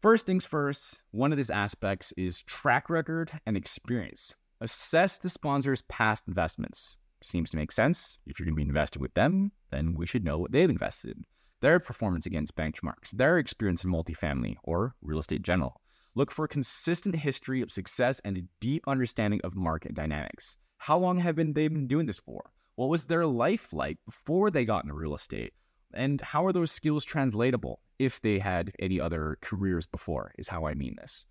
First 0.00 0.24
things 0.24 0.46
first, 0.46 1.02
one 1.10 1.30
of 1.30 1.36
these 1.36 1.50
aspects 1.50 2.10
is 2.16 2.42
track 2.44 2.88
record 2.88 3.32
and 3.44 3.54
experience. 3.54 4.34
Assess 4.62 5.18
the 5.18 5.28
sponsor's 5.28 5.82
past 5.82 6.24
investments. 6.26 6.96
Seems 7.22 7.50
to 7.50 7.58
make 7.58 7.70
sense. 7.70 8.18
If 8.26 8.38
you're 8.38 8.46
going 8.46 8.54
to 8.54 8.64
be 8.64 8.66
invested 8.66 9.02
with 9.02 9.12
them, 9.12 9.52
then 9.70 9.92
we 9.94 10.06
should 10.06 10.24
know 10.24 10.38
what 10.38 10.52
they've 10.52 10.70
invested 10.70 11.18
in, 11.18 11.24
their 11.60 11.78
performance 11.78 12.24
against 12.24 12.56
benchmarks, 12.56 13.10
their 13.12 13.36
experience 13.36 13.84
in 13.84 13.90
multifamily 13.90 14.56
or 14.64 14.94
real 15.02 15.18
estate 15.18 15.42
general. 15.42 15.82
Look 16.14 16.30
for 16.30 16.46
a 16.46 16.48
consistent 16.48 17.16
history 17.16 17.60
of 17.60 17.70
success 17.70 18.22
and 18.24 18.38
a 18.38 18.44
deep 18.58 18.84
understanding 18.88 19.42
of 19.44 19.54
market 19.54 19.92
dynamics. 19.92 20.56
How 20.78 20.96
long 20.96 21.18
have 21.18 21.36
been 21.36 21.52
they 21.52 21.68
been 21.68 21.86
doing 21.86 22.06
this 22.06 22.18
for? 22.18 22.52
What 22.76 22.88
was 22.88 23.04
their 23.04 23.26
life 23.26 23.70
like 23.74 23.98
before 24.06 24.50
they 24.50 24.64
got 24.64 24.84
into 24.84 24.94
real 24.94 25.14
estate? 25.14 25.52
And 25.94 26.20
how 26.20 26.46
are 26.46 26.52
those 26.52 26.70
skills 26.70 27.04
translatable 27.04 27.80
if 27.98 28.20
they 28.20 28.38
had 28.38 28.72
any 28.78 29.00
other 29.00 29.38
careers 29.42 29.86
before, 29.86 30.32
is 30.38 30.48
how 30.48 30.66
I 30.66 30.74
mean 30.74 30.96
this. 31.00 31.26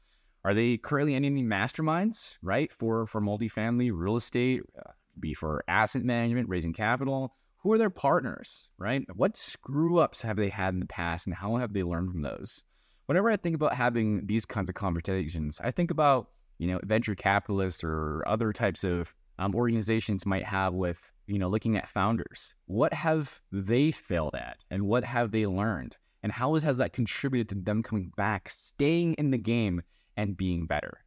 Are 0.45 0.53
they 0.53 0.77
currently 0.77 1.15
in 1.15 1.25
any 1.25 1.43
masterminds, 1.43 2.37
right? 2.41 2.71
For 2.71 3.05
for 3.05 3.21
multifamily 3.21 3.91
real 3.93 4.15
estate, 4.15 4.61
uh, 4.77 4.91
be 5.19 5.33
for 5.33 5.63
asset 5.67 6.03
management, 6.03 6.49
raising 6.49 6.73
capital, 6.73 7.35
Who 7.59 7.73
are 7.73 7.77
their 7.77 7.89
partners, 7.89 8.69
right? 8.77 9.03
What 9.15 9.35
screw 9.35 9.99
ups 9.99 10.21
have 10.21 10.37
they 10.37 10.49
had 10.49 10.73
in 10.73 10.79
the 10.79 10.85
past 10.85 11.27
and 11.27 11.35
how 11.35 11.57
have 11.57 11.73
they 11.73 11.83
learned 11.83 12.11
from 12.11 12.21
those? 12.21 12.63
Whenever 13.07 13.29
I 13.29 13.35
think 13.35 13.55
about 13.55 13.73
having 13.73 14.27
these 14.27 14.45
kinds 14.45 14.69
of 14.69 14.75
conversations, 14.75 15.59
I 15.61 15.71
think 15.71 15.91
about, 15.91 16.29
you 16.57 16.67
know, 16.67 16.79
venture 16.83 17.15
capitalists 17.15 17.83
or 17.83 18.23
other 18.27 18.53
types 18.53 18.83
of 18.85 19.13
um, 19.39 19.55
organizations 19.55 20.25
might 20.25 20.45
have 20.45 20.73
with, 20.73 21.11
you 21.29 21.37
know, 21.37 21.47
looking 21.47 21.77
at 21.77 21.87
founders. 21.87 22.55
What 22.65 22.93
have 22.93 23.41
they 23.51 23.91
failed 23.91 24.35
at 24.35 24.65
and 24.71 24.87
what 24.87 25.03
have 25.03 25.31
they 25.31 25.45
learned? 25.45 25.97
And 26.23 26.31
how 26.31 26.55
has 26.55 26.77
that 26.77 26.91
contributed 26.91 27.49
to 27.49 27.55
them 27.55 27.83
coming 27.83 28.11
back, 28.17 28.49
staying 28.49 29.13
in 29.13 29.31
the 29.31 29.37
game, 29.37 29.83
and 30.17 30.35
being 30.35 30.65
better? 30.65 31.05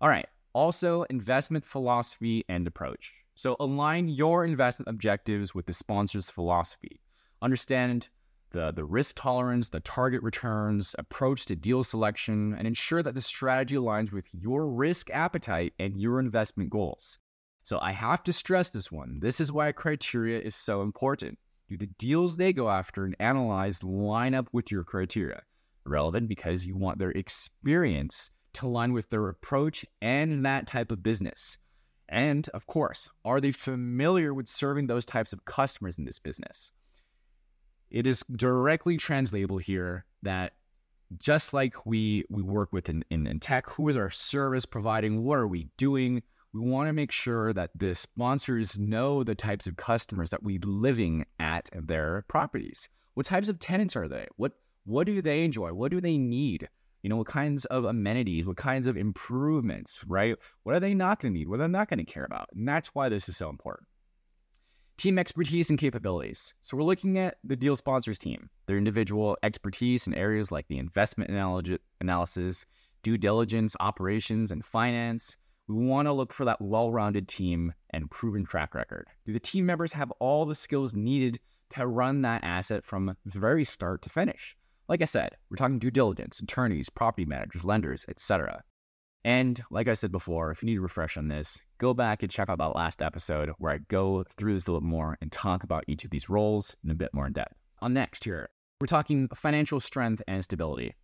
All 0.00 0.08
right. 0.08 0.26
Also, 0.52 1.02
investment 1.04 1.64
philosophy 1.64 2.44
and 2.48 2.66
approach. 2.66 3.14
So, 3.36 3.54
align 3.60 4.08
your 4.08 4.44
investment 4.44 4.88
objectives 4.88 5.54
with 5.54 5.66
the 5.66 5.72
sponsor's 5.72 6.30
philosophy. 6.30 7.00
Understand 7.40 8.08
the, 8.50 8.72
the 8.72 8.84
risk 8.84 9.14
tolerance, 9.16 9.68
the 9.68 9.80
target 9.80 10.22
returns, 10.22 10.96
approach 10.98 11.46
to 11.46 11.54
deal 11.54 11.84
selection, 11.84 12.54
and 12.54 12.66
ensure 12.66 13.02
that 13.02 13.14
the 13.14 13.20
strategy 13.20 13.76
aligns 13.76 14.10
with 14.10 14.26
your 14.32 14.66
risk 14.66 15.10
appetite 15.10 15.74
and 15.78 16.00
your 16.00 16.18
investment 16.18 16.70
goals. 16.70 17.18
So, 17.68 17.78
I 17.82 17.92
have 17.92 18.24
to 18.24 18.32
stress 18.32 18.70
this 18.70 18.90
one. 18.90 19.18
This 19.20 19.42
is 19.42 19.52
why 19.52 19.72
criteria 19.72 20.40
is 20.40 20.54
so 20.54 20.80
important. 20.80 21.38
Do 21.68 21.76
the 21.76 21.90
deals 21.98 22.34
they 22.34 22.54
go 22.54 22.70
after 22.70 23.04
and 23.04 23.14
analyze 23.20 23.84
line 23.84 24.32
up 24.32 24.48
with 24.52 24.72
your 24.72 24.84
criteria? 24.84 25.42
Relevant 25.84 26.30
because 26.30 26.64
you 26.64 26.78
want 26.78 26.98
their 26.98 27.10
experience 27.10 28.30
to 28.54 28.66
align 28.66 28.94
with 28.94 29.10
their 29.10 29.28
approach 29.28 29.84
and 30.00 30.46
that 30.46 30.66
type 30.66 30.90
of 30.90 31.02
business. 31.02 31.58
And 32.08 32.48
of 32.54 32.66
course, 32.66 33.10
are 33.22 33.38
they 33.38 33.52
familiar 33.52 34.32
with 34.32 34.48
serving 34.48 34.86
those 34.86 35.04
types 35.04 35.34
of 35.34 35.44
customers 35.44 35.98
in 35.98 36.06
this 36.06 36.18
business? 36.18 36.72
It 37.90 38.06
is 38.06 38.24
directly 38.34 38.96
translatable 38.96 39.58
here 39.58 40.06
that 40.22 40.54
just 41.18 41.52
like 41.52 41.84
we 41.84 42.24
we 42.30 42.40
work 42.40 42.72
with 42.72 42.88
in, 42.88 43.04
in, 43.10 43.26
in 43.26 43.40
tech, 43.40 43.68
who 43.68 43.90
is 43.90 43.96
our 43.98 44.08
service 44.08 44.64
providing? 44.64 45.22
What 45.22 45.38
are 45.38 45.46
we 45.46 45.68
doing? 45.76 46.22
We 46.54 46.60
want 46.60 46.88
to 46.88 46.92
make 46.92 47.12
sure 47.12 47.52
that 47.52 47.70
the 47.74 47.94
sponsors 47.94 48.78
know 48.78 49.22
the 49.22 49.34
types 49.34 49.66
of 49.66 49.76
customers 49.76 50.30
that 50.30 50.42
we're 50.42 50.60
living 50.62 51.26
at 51.38 51.68
their 51.72 52.24
properties. 52.28 52.88
What 53.14 53.26
types 53.26 53.48
of 53.48 53.58
tenants 53.58 53.96
are 53.96 54.08
they? 54.08 54.26
What 54.36 54.52
what 54.84 55.06
do 55.06 55.20
they 55.20 55.44
enjoy? 55.44 55.74
What 55.74 55.90
do 55.90 56.00
they 56.00 56.16
need? 56.16 56.68
You 57.02 57.10
know, 57.10 57.16
what 57.16 57.26
kinds 57.26 57.66
of 57.66 57.84
amenities, 57.84 58.46
what 58.46 58.56
kinds 58.56 58.86
of 58.86 58.96
improvements, 58.96 60.02
right? 60.06 60.36
What 60.62 60.74
are 60.74 60.80
they 60.80 60.94
not 60.94 61.20
going 61.20 61.34
to 61.34 61.38
need? 61.38 61.48
What 61.48 61.60
are 61.60 61.64
they 61.64 61.72
not 61.72 61.90
going 61.90 62.04
to 62.04 62.10
care 62.10 62.24
about? 62.24 62.48
And 62.54 62.66
that's 62.66 62.94
why 62.94 63.10
this 63.10 63.28
is 63.28 63.36
so 63.36 63.50
important. 63.50 63.86
Team 64.96 65.18
expertise 65.18 65.68
and 65.70 65.78
capabilities. 65.78 66.54
So 66.62 66.76
we're 66.76 66.82
looking 66.84 67.18
at 67.18 67.36
the 67.44 67.54
deal 67.54 67.76
sponsors 67.76 68.18
team, 68.18 68.48
their 68.66 68.78
individual 68.78 69.36
expertise 69.42 70.06
in 70.06 70.14
areas 70.14 70.50
like 70.50 70.66
the 70.68 70.78
investment 70.78 71.30
analysis, 72.00 72.66
due 73.02 73.18
diligence, 73.18 73.76
operations, 73.78 74.50
and 74.50 74.64
finance. 74.64 75.36
We 75.68 75.84
want 75.84 76.06
to 76.06 76.12
look 76.12 76.32
for 76.32 76.46
that 76.46 76.62
well 76.62 76.90
rounded 76.90 77.28
team 77.28 77.74
and 77.90 78.10
proven 78.10 78.46
track 78.46 78.74
record. 78.74 79.06
Do 79.26 79.34
the 79.34 79.38
team 79.38 79.66
members 79.66 79.92
have 79.92 80.10
all 80.12 80.46
the 80.46 80.54
skills 80.54 80.94
needed 80.94 81.40
to 81.74 81.86
run 81.86 82.22
that 82.22 82.42
asset 82.42 82.86
from 82.86 83.16
very 83.26 83.64
start 83.64 84.00
to 84.02 84.08
finish? 84.08 84.56
Like 84.88 85.02
I 85.02 85.04
said, 85.04 85.36
we're 85.50 85.58
talking 85.58 85.78
due 85.78 85.90
diligence, 85.90 86.40
attorneys, 86.40 86.88
property 86.88 87.26
managers, 87.26 87.64
lenders, 87.64 88.06
etc. 88.08 88.62
And 89.24 89.62
like 89.70 89.88
I 89.88 89.92
said 89.92 90.10
before, 90.10 90.50
if 90.50 90.62
you 90.62 90.66
need 90.70 90.78
a 90.78 90.80
refresh 90.80 91.18
on 91.18 91.28
this, 91.28 91.58
go 91.76 91.92
back 91.92 92.22
and 92.22 92.32
check 92.32 92.48
out 92.48 92.56
that 92.56 92.74
last 92.74 93.02
episode 93.02 93.50
where 93.58 93.72
I 93.72 93.78
go 93.88 94.24
through 94.38 94.54
this 94.54 94.66
a 94.66 94.72
little 94.72 94.88
more 94.88 95.18
and 95.20 95.30
talk 95.30 95.64
about 95.64 95.84
each 95.86 96.04
of 96.04 96.10
these 96.10 96.30
roles 96.30 96.74
in 96.82 96.90
a 96.90 96.94
bit 96.94 97.12
more 97.12 97.26
in 97.26 97.34
depth. 97.34 97.54
On 97.80 97.92
next 97.92 98.24
here, 98.24 98.48
we're 98.80 98.86
talking 98.86 99.28
financial 99.34 99.80
strength 99.80 100.22
and 100.26 100.42
stability. 100.42 100.94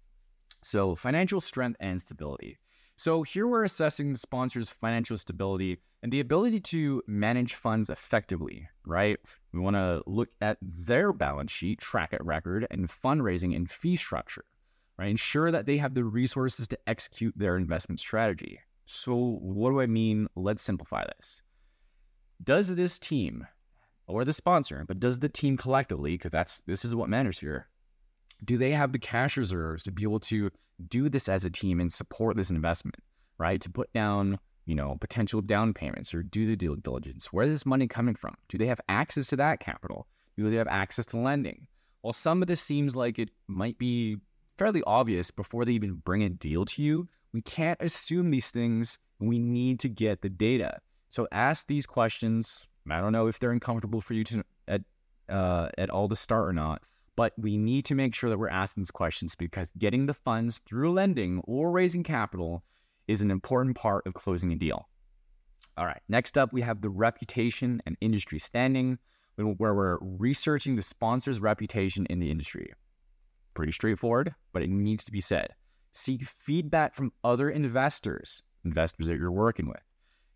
So, 0.62 0.94
financial 0.94 1.42
strength 1.42 1.76
and 1.80 2.00
stability. 2.00 2.59
So, 2.96 3.24
here 3.24 3.48
we're 3.48 3.64
assessing 3.64 4.12
the 4.12 4.18
sponsor's 4.18 4.70
financial 4.70 5.18
stability 5.18 5.78
and 6.02 6.12
the 6.12 6.20
ability 6.20 6.60
to 6.60 7.02
manage 7.08 7.54
funds 7.54 7.90
effectively, 7.90 8.68
right? 8.86 9.18
We 9.52 9.58
want 9.58 9.74
to 9.74 10.02
look 10.06 10.28
at 10.40 10.58
their 10.62 11.12
balance 11.12 11.50
sheet, 11.50 11.80
track 11.80 12.12
it 12.12 12.24
record, 12.24 12.68
and 12.70 12.88
fundraising 12.88 13.56
and 13.56 13.68
fee 13.68 13.96
structure, 13.96 14.44
right? 14.96 15.10
Ensure 15.10 15.50
that 15.50 15.66
they 15.66 15.78
have 15.78 15.94
the 15.94 16.04
resources 16.04 16.68
to 16.68 16.78
execute 16.86 17.34
their 17.36 17.56
investment 17.56 18.00
strategy. 18.00 18.60
So, 18.86 19.38
what 19.40 19.70
do 19.70 19.80
I 19.80 19.86
mean? 19.86 20.28
Let's 20.36 20.62
simplify 20.62 21.04
this. 21.16 21.42
Does 22.42 22.76
this 22.76 23.00
team 23.00 23.46
or 24.06 24.24
the 24.24 24.32
sponsor, 24.32 24.84
but 24.86 25.00
does 25.00 25.18
the 25.18 25.28
team 25.28 25.56
collectively, 25.56 26.12
because 26.12 26.30
that's 26.30 26.60
this 26.66 26.84
is 26.84 26.94
what 26.94 27.08
matters 27.08 27.38
here, 27.40 27.68
do 28.45 28.59
they 28.59 28.71
have 28.71 28.93
the 28.93 28.99
cash 28.99 29.37
reserves 29.37 29.83
to 29.85 29.93
be 29.93 30.03
able 30.03 30.21
to 30.21 30.50
do 30.88 31.09
this 31.09 31.29
as 31.29 31.45
a 31.45 31.50
team 31.50 31.81
and 31.81 31.93
support 31.93 32.37
this 32.37 32.50
investment, 32.50 32.97
right? 33.38 33.61
To 33.61 33.71
put 33.71 33.93
down 33.93 34.38
you 34.67 34.75
know, 34.75 34.97
potential 35.00 35.41
down 35.41 35.75
payments 35.75 36.14
or 36.14 36.23
do 36.23 36.47
the 36.47 36.57
due 36.57 36.76
diligence? 36.76 37.33
Where 37.33 37.47
is 37.47 37.53
this 37.53 37.67
money 37.67 37.87
coming 37.87 38.14
from? 38.14 38.35
Do 38.49 38.59
they 38.59 38.67
have 38.67 38.81
access 38.88 39.29
to 39.29 39.37
that 39.37 39.61
capital? 39.61 40.07
Do 40.37 40.50
they 40.50 40.57
have 40.57 40.69
access 40.69 41.07
to 41.07 41.19
lending? 41.19 41.67
Well, 42.03 42.12
some 42.12 42.43
of 42.43 42.49
this 42.49 42.61
seems 42.61 42.97
like 42.97 43.19
it 43.19 43.31
might 43.47 43.79
be 43.79 44.17
fairly 44.59 44.83
obvious 44.87 45.31
before 45.31 45.64
they 45.64 45.73
even 45.73 45.95
bring 45.95 46.23
a 46.23 46.29
deal 46.29 46.64
to 46.67 46.83
you. 46.83 47.09
We 47.33 47.43
can't 47.43 47.81
assume 47.81 48.31
these 48.31 48.50
things 48.50 48.99
we 49.19 49.38
need 49.38 49.81
to 49.81 49.88
get 49.88 50.23
the 50.23 50.29
data. 50.29 50.79
So 51.09 51.29
ask 51.33 51.67
these 51.67 51.87
questions. 51.87 52.67
I 52.91 53.00
don't 53.00 53.12
know 53.12 53.26
if 53.26 53.38
they're 53.38 53.53
uncomfortable 53.53 54.00
for 54.00 54.14
you 54.14 54.25
to 54.25 54.45
at 54.69 54.83
uh, 55.29 55.69
at 55.79 55.88
all 55.88 56.09
to 56.09 56.17
start 56.17 56.47
or 56.47 56.53
not, 56.53 56.83
but 57.16 57.33
we 57.38 57.56
need 57.56 57.85
to 57.87 57.94
make 57.94 58.14
sure 58.14 58.30
that 58.30 58.38
we're 58.38 58.49
asking 58.49 58.83
these 58.83 58.90
questions 58.90 59.35
because 59.35 59.71
getting 59.78 60.06
the 60.06 60.14
funds 60.14 60.61
through 60.66 60.92
lending 60.92 61.40
or 61.44 61.71
raising 61.71 62.02
capital 62.02 62.64
is 63.06 63.21
an 63.21 63.30
important 63.30 63.76
part 63.76 64.06
of 64.06 64.14
closing 64.14 64.52
a 64.52 64.56
deal. 64.56 64.88
All 65.76 65.87
right, 65.87 66.00
next 66.09 66.38
up, 66.38 66.52
we 66.52 66.62
have 66.62 66.80
the 66.80 66.90
reputation 66.90 67.83
and 67.87 67.97
industry 68.00 68.38
standing, 68.38 68.99
where 69.37 69.75
we're 69.75 69.99
researching 70.00 70.76
the 70.76 70.83
sponsor's 70.83 71.40
reputation 71.40 72.06
in 72.06 72.21
the 72.21 72.30
industry. 72.30 72.73
Pretty 73.54 73.73
straightforward, 73.73 74.35
but 74.52 74.62
it 74.62 74.71
needs 74.71 75.04
to 75.04 75.12
be 75.12 75.21
said. 75.21 75.49
Seek 75.92 76.25
feedback 76.25 76.94
from 76.94 77.12
other 77.23 77.50
investors, 77.50 78.42
investors 78.64 79.06
that 79.06 79.16
you're 79.16 79.33
working 79.33 79.66
with. 79.66 79.83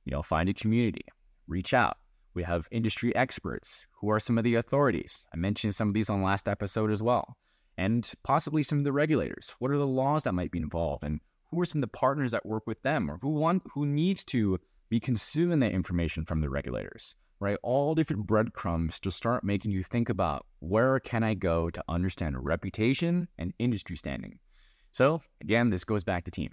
You 0.04 0.12
know, 0.12 0.22
find 0.22 0.48
a 0.48 0.54
community, 0.54 1.04
reach 1.46 1.74
out. 1.74 1.98
We 2.38 2.44
have 2.44 2.68
industry 2.70 3.12
experts. 3.16 3.84
Who 4.00 4.12
are 4.12 4.20
some 4.20 4.38
of 4.38 4.44
the 4.44 4.54
authorities? 4.54 5.26
I 5.34 5.36
mentioned 5.36 5.74
some 5.74 5.88
of 5.88 5.94
these 5.94 6.08
on 6.08 6.22
last 6.22 6.46
episode 6.46 6.92
as 6.92 7.02
well. 7.02 7.36
And 7.76 8.08
possibly 8.22 8.62
some 8.62 8.78
of 8.78 8.84
the 8.84 8.92
regulators. 8.92 9.56
What 9.58 9.72
are 9.72 9.76
the 9.76 9.88
laws 9.88 10.22
that 10.22 10.34
might 10.34 10.52
be 10.52 10.60
involved? 10.60 11.02
And 11.02 11.18
who 11.50 11.60
are 11.60 11.64
some 11.64 11.80
of 11.80 11.90
the 11.90 11.98
partners 11.98 12.30
that 12.30 12.46
work 12.46 12.64
with 12.64 12.80
them 12.82 13.10
or 13.10 13.18
who 13.20 13.30
want 13.30 13.64
who 13.74 13.84
needs 13.84 14.24
to 14.26 14.60
be 14.88 15.00
consuming 15.00 15.58
that 15.58 15.72
information 15.72 16.24
from 16.24 16.40
the 16.40 16.48
regulators 16.48 17.16
right 17.40 17.58
all 17.64 17.94
different 17.96 18.26
breadcrumbs 18.26 19.00
to 19.00 19.10
start 19.10 19.42
making 19.42 19.70
you 19.70 19.82
think 19.82 20.08
about 20.08 20.44
where 20.60 21.00
can 21.00 21.22
i 21.22 21.34
go 21.34 21.70
to 21.70 21.82
understand 21.88 22.36
reputation 22.44 23.28
and 23.38 23.54
industry 23.58 23.96
standing 23.96 24.38
so 24.92 25.22
again 25.40 25.70
this 25.70 25.84
goes 25.84 26.04
back 26.04 26.24
to 26.24 26.30
team 26.30 26.52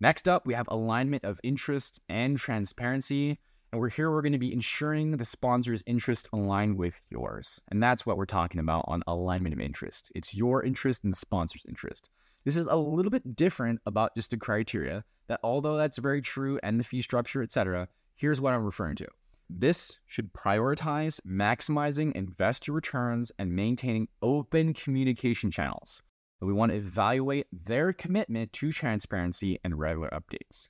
next 0.00 0.28
up 0.28 0.46
we 0.46 0.54
have 0.54 0.68
alignment 0.68 1.24
of 1.24 1.40
interests 1.42 1.98
and 2.08 2.36
transparency 2.36 3.38
and 3.72 3.80
we're 3.80 3.88
here 3.88 4.10
we're 4.10 4.22
going 4.22 4.32
to 4.32 4.38
be 4.38 4.52
ensuring 4.52 5.16
the 5.16 5.24
sponsor's 5.24 5.82
interest 5.86 6.28
align 6.32 6.76
with 6.76 6.94
yours 7.10 7.60
and 7.70 7.82
that's 7.82 8.06
what 8.06 8.16
we're 8.16 8.26
talking 8.26 8.60
about 8.60 8.84
on 8.88 9.02
alignment 9.06 9.52
of 9.52 9.60
interest 9.60 10.10
it's 10.14 10.34
your 10.34 10.62
interest 10.62 11.04
and 11.04 11.12
the 11.12 11.16
sponsor's 11.16 11.64
interest 11.68 12.10
this 12.46 12.56
is 12.56 12.68
a 12.68 12.76
little 12.76 13.10
bit 13.10 13.34
different 13.34 13.80
about 13.86 14.14
just 14.14 14.30
the 14.30 14.36
criteria 14.36 15.04
that 15.26 15.40
although 15.42 15.76
that's 15.76 15.98
very 15.98 16.22
true 16.22 16.60
and 16.62 16.78
the 16.78 16.84
fee 16.84 17.02
structure, 17.02 17.42
etc., 17.42 17.88
here's 18.14 18.40
what 18.40 18.54
I'm 18.54 18.64
referring 18.64 18.94
to. 18.96 19.08
This 19.50 19.98
should 20.06 20.32
prioritize 20.32 21.20
maximizing 21.22 22.12
investor 22.12 22.70
returns 22.70 23.32
and 23.40 23.54
maintaining 23.54 24.06
open 24.22 24.74
communication 24.74 25.50
channels. 25.50 26.02
we 26.40 26.52
want 26.52 26.70
to 26.70 26.78
evaluate 26.78 27.48
their 27.50 27.92
commitment 27.92 28.52
to 28.52 28.70
transparency 28.70 29.58
and 29.64 29.76
regular 29.76 30.10
updates. 30.10 30.68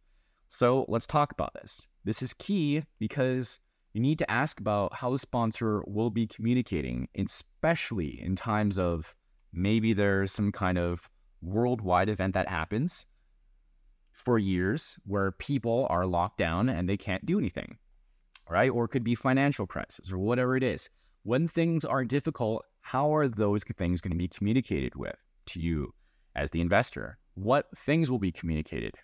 So 0.56 0.86
let's 0.88 1.06
talk 1.06 1.32
about 1.32 1.52
this. 1.52 1.86
This 2.06 2.22
is 2.22 2.32
key 2.32 2.82
because 2.98 3.60
you 3.92 4.00
need 4.00 4.18
to 4.20 4.30
ask 4.30 4.58
about 4.58 4.94
how 4.94 5.10
the 5.10 5.18
sponsor 5.18 5.82
will 5.86 6.08
be 6.08 6.26
communicating, 6.26 7.08
especially 7.14 8.18
in 8.22 8.36
times 8.36 8.78
of 8.78 9.14
maybe 9.52 9.92
there's 9.92 10.32
some 10.32 10.52
kind 10.52 10.78
of 10.78 11.10
worldwide 11.42 12.08
event 12.08 12.32
that 12.32 12.48
happens 12.48 13.04
for 14.14 14.38
years 14.38 14.96
where 15.04 15.30
people 15.32 15.86
are 15.90 16.06
locked 16.06 16.38
down 16.38 16.70
and 16.70 16.88
they 16.88 16.96
can't 16.96 17.26
do 17.26 17.38
anything, 17.38 17.76
right? 18.48 18.70
Or 18.70 18.86
it 18.86 18.88
could 18.88 19.04
be 19.04 19.14
financial 19.14 19.66
crisis 19.66 20.10
or 20.10 20.16
whatever 20.16 20.56
it 20.56 20.62
is. 20.62 20.88
When 21.24 21.48
things 21.48 21.84
are 21.84 22.02
difficult, 22.02 22.64
how 22.80 23.14
are 23.14 23.28
those 23.28 23.62
things 23.62 24.00
going 24.00 24.12
to 24.12 24.16
be 24.16 24.28
communicated 24.28 24.94
with 24.94 25.18
to 25.48 25.60
you 25.60 25.92
as 26.34 26.50
the 26.50 26.62
investor? 26.62 27.18
What 27.34 27.66
things 27.76 28.10
will 28.10 28.18
be 28.18 28.32
communicated? 28.32 28.94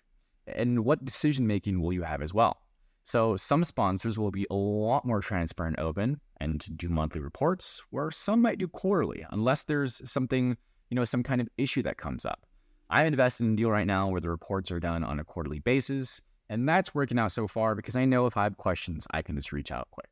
And 0.47 0.83
what 0.85 1.05
decision 1.05 1.47
making 1.47 1.81
will 1.81 1.93
you 1.93 2.03
have 2.03 2.21
as 2.21 2.33
well? 2.33 2.57
So 3.03 3.35
some 3.35 3.63
sponsors 3.63 4.17
will 4.17 4.31
be 4.31 4.47
a 4.49 4.55
lot 4.55 5.05
more 5.05 5.19
transparent, 5.19 5.79
open, 5.79 6.19
and 6.39 6.65
do 6.77 6.89
monthly 6.89 7.21
reports, 7.21 7.81
where 7.89 8.11
some 8.11 8.41
might 8.41 8.59
do 8.59 8.67
quarterly, 8.67 9.25
unless 9.31 9.63
there's 9.63 10.01
something, 10.09 10.57
you 10.89 10.95
know, 10.95 11.05
some 11.05 11.23
kind 11.23 11.41
of 11.41 11.49
issue 11.57 11.83
that 11.83 11.97
comes 11.97 12.25
up. 12.25 12.45
I'm 12.89 13.07
invested 13.07 13.45
in 13.45 13.53
a 13.53 13.55
deal 13.55 13.71
right 13.71 13.87
now 13.87 14.07
where 14.09 14.21
the 14.21 14.29
reports 14.29 14.71
are 14.71 14.79
done 14.79 15.03
on 15.03 15.19
a 15.19 15.23
quarterly 15.23 15.59
basis, 15.59 16.21
and 16.49 16.67
that's 16.67 16.93
working 16.93 17.19
out 17.19 17.31
so 17.31 17.47
far 17.47 17.75
because 17.75 17.95
I 17.95 18.05
know 18.05 18.25
if 18.25 18.37
I 18.37 18.43
have 18.43 18.57
questions, 18.57 19.07
I 19.11 19.21
can 19.21 19.35
just 19.35 19.51
reach 19.51 19.71
out 19.71 19.87
quick. 19.91 20.09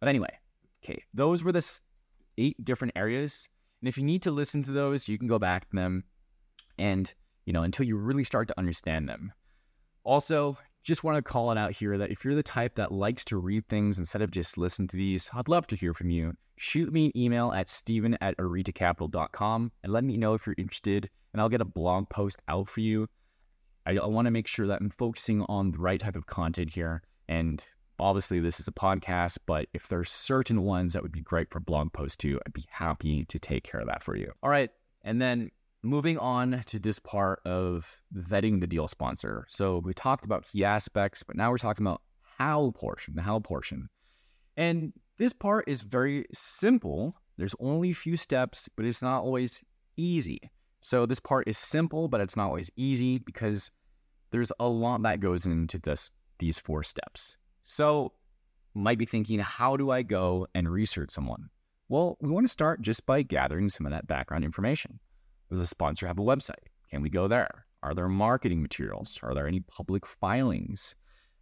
But 0.00 0.08
anyway, 0.08 0.38
okay, 0.82 1.02
those 1.12 1.44
were 1.44 1.52
the 1.52 1.80
eight 2.38 2.64
different 2.64 2.94
areas. 2.96 3.48
And 3.80 3.88
if 3.88 3.98
you 3.98 4.04
need 4.04 4.22
to 4.22 4.30
listen 4.30 4.62
to 4.64 4.72
those, 4.72 5.08
you 5.08 5.18
can 5.18 5.28
go 5.28 5.38
back 5.38 5.68
to 5.70 5.76
them 5.76 6.04
and, 6.78 7.12
you 7.46 7.52
know, 7.52 7.62
until 7.62 7.86
you 7.86 7.96
really 7.96 8.24
start 8.24 8.48
to 8.48 8.58
understand 8.58 9.08
them. 9.08 9.32
Also, 10.04 10.56
just 10.82 11.02
want 11.02 11.16
to 11.16 11.22
call 11.22 11.50
it 11.50 11.58
out 11.58 11.72
here 11.72 11.96
that 11.96 12.10
if 12.10 12.24
you're 12.24 12.34
the 12.34 12.42
type 12.42 12.74
that 12.76 12.92
likes 12.92 13.24
to 13.24 13.38
read 13.38 13.66
things 13.68 13.98
instead 13.98 14.22
of 14.22 14.30
just 14.30 14.58
listen 14.58 14.86
to 14.88 14.96
these, 14.96 15.30
I'd 15.32 15.48
love 15.48 15.66
to 15.68 15.76
hear 15.76 15.94
from 15.94 16.10
you. 16.10 16.34
Shoot 16.56 16.92
me 16.92 17.06
an 17.06 17.16
email 17.16 17.52
at 17.52 17.68
steven 17.68 18.16
at 18.20 18.36
aritacapital.com 18.36 19.72
and 19.82 19.92
let 19.92 20.04
me 20.04 20.16
know 20.16 20.34
if 20.34 20.46
you're 20.46 20.54
interested, 20.58 21.08
and 21.32 21.40
I'll 21.40 21.48
get 21.48 21.62
a 21.62 21.66
blog 21.66 22.08
post 22.10 22.40
out 22.48 22.68
for 22.68 22.80
you. 22.80 23.08
I, 23.86 23.96
I 23.96 24.06
want 24.06 24.26
to 24.26 24.30
make 24.30 24.46
sure 24.46 24.66
that 24.66 24.80
I'm 24.80 24.90
focusing 24.90 25.42
on 25.48 25.72
the 25.72 25.78
right 25.78 25.98
type 25.98 26.16
of 26.16 26.26
content 26.26 26.70
here. 26.74 27.02
And 27.28 27.64
obviously, 27.98 28.40
this 28.40 28.60
is 28.60 28.68
a 28.68 28.72
podcast, 28.72 29.38
but 29.46 29.68
if 29.72 29.88
there's 29.88 30.10
certain 30.10 30.62
ones 30.62 30.92
that 30.92 31.02
would 31.02 31.12
be 31.12 31.22
great 31.22 31.50
for 31.50 31.60
blog 31.60 31.92
posts 31.92 32.16
too, 32.16 32.38
I'd 32.46 32.52
be 32.52 32.66
happy 32.70 33.24
to 33.24 33.38
take 33.38 33.64
care 33.64 33.80
of 33.80 33.86
that 33.86 34.02
for 34.02 34.16
you. 34.16 34.32
All 34.42 34.50
right. 34.50 34.70
And 35.02 35.20
then 35.20 35.50
moving 35.84 36.18
on 36.18 36.62
to 36.66 36.78
this 36.78 36.98
part 36.98 37.40
of 37.44 38.00
vetting 38.16 38.60
the 38.60 38.66
deal 38.66 38.88
sponsor. 38.88 39.46
So 39.48 39.78
we 39.84 39.94
talked 39.94 40.24
about 40.24 40.44
key 40.44 40.64
aspects, 40.64 41.22
but 41.22 41.36
now 41.36 41.50
we're 41.50 41.58
talking 41.58 41.86
about 41.86 42.02
how 42.38 42.72
portion, 42.74 43.14
the 43.14 43.22
how 43.22 43.38
portion. 43.40 43.88
And 44.56 44.92
this 45.18 45.32
part 45.32 45.68
is 45.68 45.82
very 45.82 46.26
simple. 46.32 47.14
There's 47.36 47.54
only 47.60 47.90
a 47.90 47.94
few 47.94 48.16
steps, 48.16 48.68
but 48.76 48.84
it's 48.84 49.02
not 49.02 49.22
always 49.22 49.62
easy. 49.96 50.40
So 50.80 51.06
this 51.06 51.20
part 51.20 51.48
is 51.48 51.58
simple, 51.58 52.08
but 52.08 52.20
it's 52.20 52.36
not 52.36 52.48
always 52.48 52.70
easy 52.76 53.18
because 53.18 53.70
there's 54.30 54.52
a 54.58 54.66
lot 54.66 55.02
that 55.02 55.20
goes 55.20 55.46
into 55.46 55.78
this 55.78 56.10
these 56.40 56.58
four 56.58 56.82
steps. 56.82 57.36
So 57.62 58.12
might 58.74 58.98
be 58.98 59.06
thinking, 59.06 59.38
how 59.38 59.76
do 59.76 59.90
I 59.90 60.02
go 60.02 60.46
and 60.54 60.70
research 60.70 61.10
someone? 61.10 61.48
Well, 61.88 62.18
we 62.20 62.30
want 62.30 62.44
to 62.44 62.52
start 62.52 62.82
just 62.82 63.06
by 63.06 63.22
gathering 63.22 63.70
some 63.70 63.86
of 63.86 63.92
that 63.92 64.06
background 64.06 64.44
information. 64.44 64.98
Does 65.50 65.60
the 65.60 65.66
sponsor 65.66 66.06
have 66.06 66.18
a 66.18 66.22
website? 66.22 66.68
Can 66.90 67.02
we 67.02 67.10
go 67.10 67.28
there? 67.28 67.66
Are 67.82 67.94
there 67.94 68.08
marketing 68.08 68.62
materials? 68.62 69.18
Are 69.22 69.34
there 69.34 69.46
any 69.46 69.60
public 69.60 70.06
filings? 70.06 70.94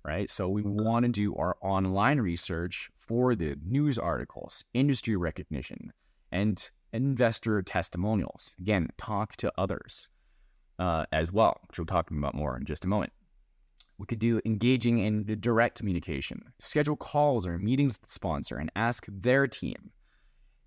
Right. 0.04 0.28
So 0.28 0.48
we 0.48 0.62
want 0.62 1.04
to 1.04 1.12
do 1.12 1.36
our 1.36 1.56
online 1.62 2.18
research 2.20 2.90
for 2.98 3.36
the 3.36 3.56
news 3.64 3.98
articles, 3.98 4.64
industry 4.74 5.14
recognition, 5.14 5.92
and 6.32 6.68
investor 6.92 7.62
testimonials. 7.62 8.54
Again, 8.58 8.88
talk 8.98 9.36
to 9.36 9.52
others 9.56 10.08
uh, 10.80 11.04
as 11.12 11.30
well, 11.30 11.60
which 11.68 11.78
we'll 11.78 11.86
talk 11.86 12.10
about 12.10 12.34
more 12.34 12.56
in 12.56 12.64
just 12.64 12.84
a 12.84 12.88
moment. 12.88 13.12
We 13.98 14.06
could 14.06 14.18
do 14.18 14.40
engaging 14.44 14.98
in 14.98 15.24
direct 15.40 15.78
communication, 15.78 16.42
schedule 16.58 16.96
calls 16.96 17.46
or 17.46 17.58
meetings 17.58 17.92
with 17.92 18.08
the 18.08 18.12
sponsor, 18.12 18.56
and 18.56 18.72
ask 18.74 19.06
their 19.08 19.46
team 19.46 19.92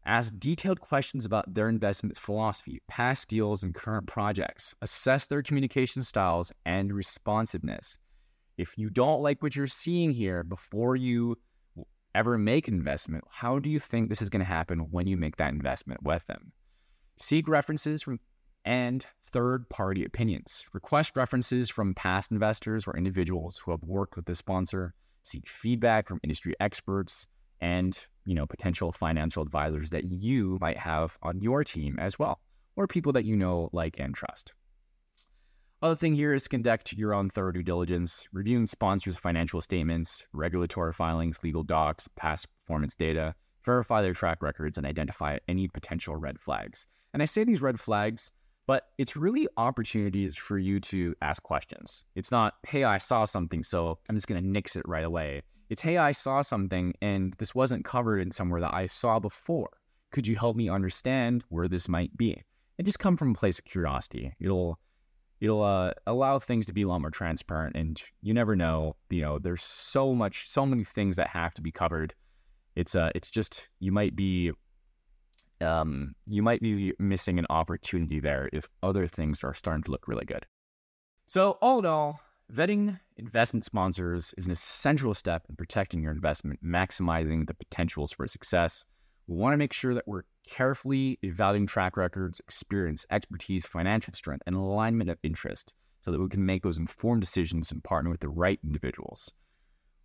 Ask 0.07 0.33
detailed 0.37 0.81
questions 0.81 1.25
about 1.25 1.55
their 1.55 1.67
investment 1.67 2.15
philosophy, 2.17 2.79
past 2.87 3.27
deals, 3.27 3.63
and 3.63 3.73
current 3.73 4.05
projects. 4.05 4.75
Assess 4.81 5.25
their 5.25 5.41
communication 5.41 6.03
styles 6.03 6.51
and 6.63 6.93
responsiveness. 6.93 7.97
If 8.55 8.77
you 8.77 8.91
don't 8.91 9.23
like 9.23 9.41
what 9.41 9.55
you're 9.55 9.65
seeing 9.65 10.11
here 10.11 10.43
before 10.43 10.95
you 10.95 11.37
ever 12.13 12.37
make 12.37 12.67
an 12.67 12.75
investment, 12.75 13.23
how 13.29 13.57
do 13.57 13.67
you 13.67 13.79
think 13.79 14.09
this 14.09 14.21
is 14.21 14.29
going 14.29 14.41
to 14.41 14.45
happen 14.45 14.91
when 14.91 15.07
you 15.07 15.17
make 15.17 15.37
that 15.37 15.53
investment 15.53 16.03
with 16.03 16.25
them? 16.27 16.51
Seek 17.17 17.47
references 17.47 18.03
from 18.03 18.19
and 18.63 19.05
third 19.31 19.69
party 19.69 20.05
opinions. 20.05 20.65
Request 20.71 21.17
references 21.17 21.69
from 21.69 21.93
past 21.95 22.31
investors 22.31 22.85
or 22.87 22.95
individuals 22.95 23.61
who 23.63 23.71
have 23.71 23.83
worked 23.83 24.15
with 24.15 24.25
the 24.25 24.35
sponsor. 24.35 24.93
Seek 25.23 25.47
feedback 25.47 26.07
from 26.07 26.19
industry 26.23 26.53
experts 26.59 27.27
and 27.65 28.05
you 28.25 28.35
know, 28.35 28.45
potential 28.45 28.91
financial 28.91 29.41
advisors 29.41 29.89
that 29.89 30.03
you 30.05 30.57
might 30.61 30.77
have 30.77 31.17
on 31.23 31.41
your 31.41 31.63
team 31.63 31.97
as 31.99 32.19
well, 32.19 32.39
or 32.75 32.87
people 32.87 33.11
that 33.13 33.25
you 33.25 33.35
know, 33.35 33.69
like, 33.73 33.99
and 33.99 34.13
trust. 34.13 34.53
Other 35.81 35.95
thing 35.95 36.13
here 36.13 36.33
is 36.33 36.47
conduct 36.47 36.93
your 36.93 37.13
own 37.13 37.29
thorough 37.29 37.51
due 37.51 37.63
diligence, 37.63 38.27
reviewing 38.31 38.67
sponsors' 38.67 39.17
financial 39.17 39.61
statements, 39.61 40.25
regulatory 40.31 40.93
filings, 40.93 41.43
legal 41.43 41.63
docs, 41.63 42.07
past 42.15 42.47
performance 42.61 42.95
data, 42.95 43.33
verify 43.63 44.01
their 44.01 44.13
track 44.13 44.41
records, 44.41 44.77
and 44.77 44.85
identify 44.85 45.37
any 45.47 45.67
potential 45.67 46.15
red 46.15 46.39
flags. 46.39 46.87
And 47.13 47.21
I 47.21 47.25
say 47.25 47.43
these 47.43 47.61
red 47.61 47.79
flags, 47.79 48.31
but 48.67 48.89
it's 48.97 49.15
really 49.15 49.47
opportunities 49.57 50.35
for 50.35 50.57
you 50.57 50.79
to 50.81 51.15
ask 51.21 51.41
questions. 51.41 52.03
It's 52.15 52.31
not, 52.31 52.55
hey, 52.67 52.83
I 52.83 52.99
saw 52.99 53.25
something, 53.25 53.63
so 53.63 53.99
I'm 54.07 54.15
just 54.15 54.27
going 54.27 54.41
to 54.41 54.47
nix 54.47 54.75
it 54.75 54.87
right 54.87 55.05
away. 55.05 55.41
It's, 55.69 55.81
hey, 55.81 55.97
I 55.97 56.11
saw 56.11 56.41
something 56.41 56.93
and 57.01 57.33
this 57.37 57.55
wasn't 57.55 57.85
covered 57.85 58.19
in 58.19 58.31
somewhere 58.31 58.61
that 58.61 58.73
I 58.73 58.87
saw 58.87 59.19
before. 59.19 59.69
Could 60.11 60.27
you 60.27 60.35
help 60.35 60.55
me 60.55 60.69
understand 60.69 61.43
where 61.49 61.67
this 61.67 61.89
might 61.89 62.15
be? 62.15 62.41
And 62.77 62.85
just 62.85 62.99
come 62.99 63.17
from 63.17 63.31
a 63.31 63.35
place 63.35 63.59
of 63.59 63.65
curiosity. 63.65 64.33
It'll 64.39 64.79
it'll 65.41 65.63
uh, 65.63 65.91
allow 66.07 66.39
things 66.39 66.65
to 66.65 66.73
be 66.73 66.83
a 66.83 66.87
lot 66.87 67.01
more 67.01 67.09
transparent 67.09 67.75
and 67.75 68.01
you 68.21 68.33
never 68.33 68.55
know 68.55 68.95
you 69.09 69.21
know 69.21 69.39
there's 69.39 69.63
so 69.63 70.13
much 70.13 70.49
so 70.49 70.65
many 70.65 70.83
things 70.83 71.15
that 71.15 71.27
have 71.27 71.53
to 71.53 71.61
be 71.61 71.71
covered 71.71 72.13
it's 72.75 72.95
uh 72.95 73.11
it's 73.15 73.29
just 73.29 73.69
you 73.79 73.91
might 73.91 74.15
be 74.15 74.51
um 75.61 76.13
you 76.27 76.41
might 76.41 76.61
be 76.61 76.93
missing 76.99 77.39
an 77.39 77.45
opportunity 77.49 78.19
there 78.19 78.49
if 78.53 78.67
other 78.83 79.07
things 79.07 79.43
are 79.43 79.53
starting 79.53 79.83
to 79.83 79.91
look 79.91 80.07
really 80.07 80.25
good 80.25 80.45
so 81.27 81.57
all 81.61 81.79
in 81.79 81.85
all 81.85 82.19
Vetting 82.53 82.99
investment 83.17 83.65
sponsors 83.65 84.33
is 84.37 84.45
an 84.45 84.51
essential 84.51 85.15
step 85.15 85.45
in 85.49 85.55
protecting 85.55 86.03
your 86.03 86.11
investment, 86.11 86.63
maximizing 86.63 87.47
the 87.47 87.55
potentials 87.55 88.11
for 88.11 88.27
success. 88.27 88.85
We 89.27 89.35
want 89.35 89.53
to 89.53 89.57
make 89.57 89.73
sure 89.73 89.95
that 89.95 90.07
we're 90.07 90.23
carefully 90.47 91.17
evaluating 91.23 91.65
track 91.65 91.97
records, 91.97 92.39
experience, 92.39 93.05
expertise, 93.09 93.65
financial 93.65 94.13
strength, 94.13 94.43
and 94.45 94.55
alignment 94.55 95.09
of 95.09 95.17
interest 95.23 95.73
so 96.01 96.11
that 96.11 96.21
we 96.21 96.29
can 96.29 96.45
make 96.45 96.61
those 96.61 96.77
informed 96.77 97.21
decisions 97.21 97.71
and 97.71 97.83
partner 97.83 98.11
with 98.11 98.19
the 98.19 98.29
right 98.29 98.59
individuals. 98.63 99.33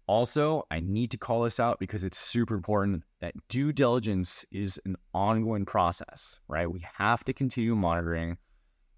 Also, 0.06 0.64
I 0.70 0.80
need 0.80 1.10
to 1.10 1.18
call 1.18 1.42
this 1.42 1.60
out 1.60 1.78
because 1.78 2.04
it's 2.04 2.18
super 2.18 2.54
important 2.54 3.04
that 3.20 3.34
due 3.48 3.70
diligence 3.70 4.46
is 4.50 4.80
an 4.86 4.96
ongoing 5.12 5.66
process, 5.66 6.40
right? 6.48 6.72
We 6.72 6.84
have 6.96 7.22
to 7.24 7.34
continue 7.34 7.76
monitoring 7.76 8.38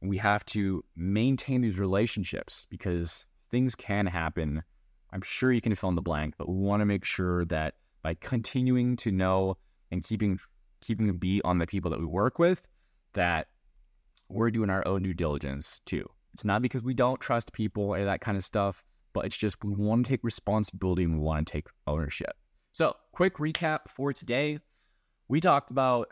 we 0.03 0.19
have 0.19 0.45
to 0.45 0.85
maintain 0.97 1.61
these 1.61 1.79
relationships 1.79 2.67
because 2.69 3.25
things 3.53 3.77
can 3.77 4.07
happen. 4.07 4.65
I'm 5.13 5.23
sure 5.23 5.53
you 5.53 5.61
can 5.61 5.75
fill 5.77 5.91
in 5.91 5.95
the 5.95 6.03
blank, 6.03 6.35
but 6.39 6.49
we 6.49 6.57
want 6.57 6.81
to 6.81 6.87
make 6.87 7.05
sure 7.05 7.45
that 7.45 7.75
by 8.03 8.15
continuing 8.15 8.97
to 8.97 9.13
know 9.13 9.59
and 9.93 10.03
keeping 10.03 10.41
keeping 10.81 11.09
a 11.09 11.13
beat 11.13 11.43
on 11.45 11.59
the 11.59 11.67
people 11.67 11.93
that 11.93 12.01
we 12.01 12.07
work 12.07 12.41
with, 12.41 12.67
that 13.13 13.47
we're 14.29 14.51
doing 14.51 14.71
our 14.71 14.85
own 14.89 15.03
due 15.05 15.15
diligence 15.15 15.81
too. 15.87 16.09
It's 16.35 16.45
not 16.45 16.63
because 16.63 16.83
we 16.83 16.95
don't 16.95 17.21
trust 17.21 17.53
people 17.53 17.85
or 17.85 18.05
that 18.05 18.21
kind 18.21 18.37
of 18.37 18.45
stuff, 18.45 18.83
but 19.13 19.27
it's 19.27 19.37
just 19.37 19.63
we 19.63 19.75
want 19.75 20.07
to 20.07 20.11
take 20.11 20.25
responsibility 20.25 21.05
and 21.05 21.15
we 21.15 21.21
want 21.21 21.47
to 21.47 21.53
take 21.53 21.69
ownership. 21.87 22.33
So, 22.73 22.97
quick 23.13 23.37
recap 23.37 23.81
for 23.89 24.13
today. 24.13 24.59
We 25.29 25.41
talked 25.41 25.71
about 25.71 26.09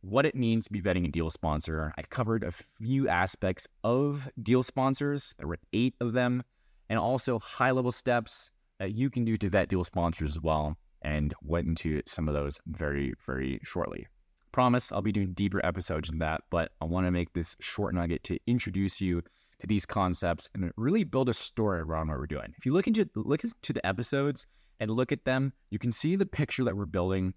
what 0.00 0.24
it 0.24 0.36
means 0.36 0.66
to 0.66 0.72
be 0.72 0.80
vetting 0.80 1.06
a 1.06 1.10
deal 1.10 1.30
sponsor. 1.30 1.92
I 1.98 2.02
covered 2.02 2.44
a 2.44 2.52
few 2.52 3.08
aspects 3.08 3.66
of 3.82 4.30
deal 4.40 4.62
sponsors. 4.62 5.34
There 5.38 5.48
were 5.48 5.58
eight 5.72 5.94
of 6.00 6.12
them 6.12 6.44
and 6.88 6.98
also 6.98 7.38
high 7.38 7.70
level 7.70 7.92
steps 7.92 8.50
that 8.78 8.94
you 8.94 9.10
can 9.10 9.24
do 9.24 9.36
to 9.36 9.50
vet 9.50 9.68
deal 9.68 9.84
sponsors 9.84 10.36
as 10.36 10.40
well. 10.40 10.76
And 11.02 11.32
went 11.40 11.68
into 11.68 12.02
some 12.06 12.26
of 12.26 12.34
those 12.34 12.58
very, 12.66 13.14
very 13.24 13.60
shortly. 13.62 14.08
Promise 14.50 14.90
I'll 14.90 15.02
be 15.02 15.12
doing 15.12 15.34
deeper 15.34 15.64
episodes 15.64 16.08
than 16.08 16.18
that, 16.18 16.40
but 16.50 16.72
I 16.80 16.84
want 16.84 17.06
to 17.06 17.12
make 17.12 17.32
this 17.32 17.54
short 17.60 17.94
nugget 17.94 18.24
to 18.24 18.38
introduce 18.48 19.00
you 19.00 19.22
to 19.60 19.66
these 19.68 19.86
concepts 19.86 20.48
and 20.54 20.72
really 20.76 21.04
build 21.04 21.28
a 21.28 21.34
story 21.34 21.78
around 21.78 22.08
what 22.08 22.18
we're 22.18 22.26
doing. 22.26 22.52
If 22.58 22.66
you 22.66 22.72
look 22.72 22.88
into 22.88 23.08
look 23.14 23.44
into 23.44 23.72
the 23.72 23.86
episodes 23.86 24.48
and 24.80 24.90
look 24.90 25.12
at 25.12 25.24
them, 25.24 25.52
you 25.70 25.78
can 25.78 25.92
see 25.92 26.16
the 26.16 26.26
picture 26.26 26.64
that 26.64 26.76
we're 26.76 26.86
building 26.86 27.34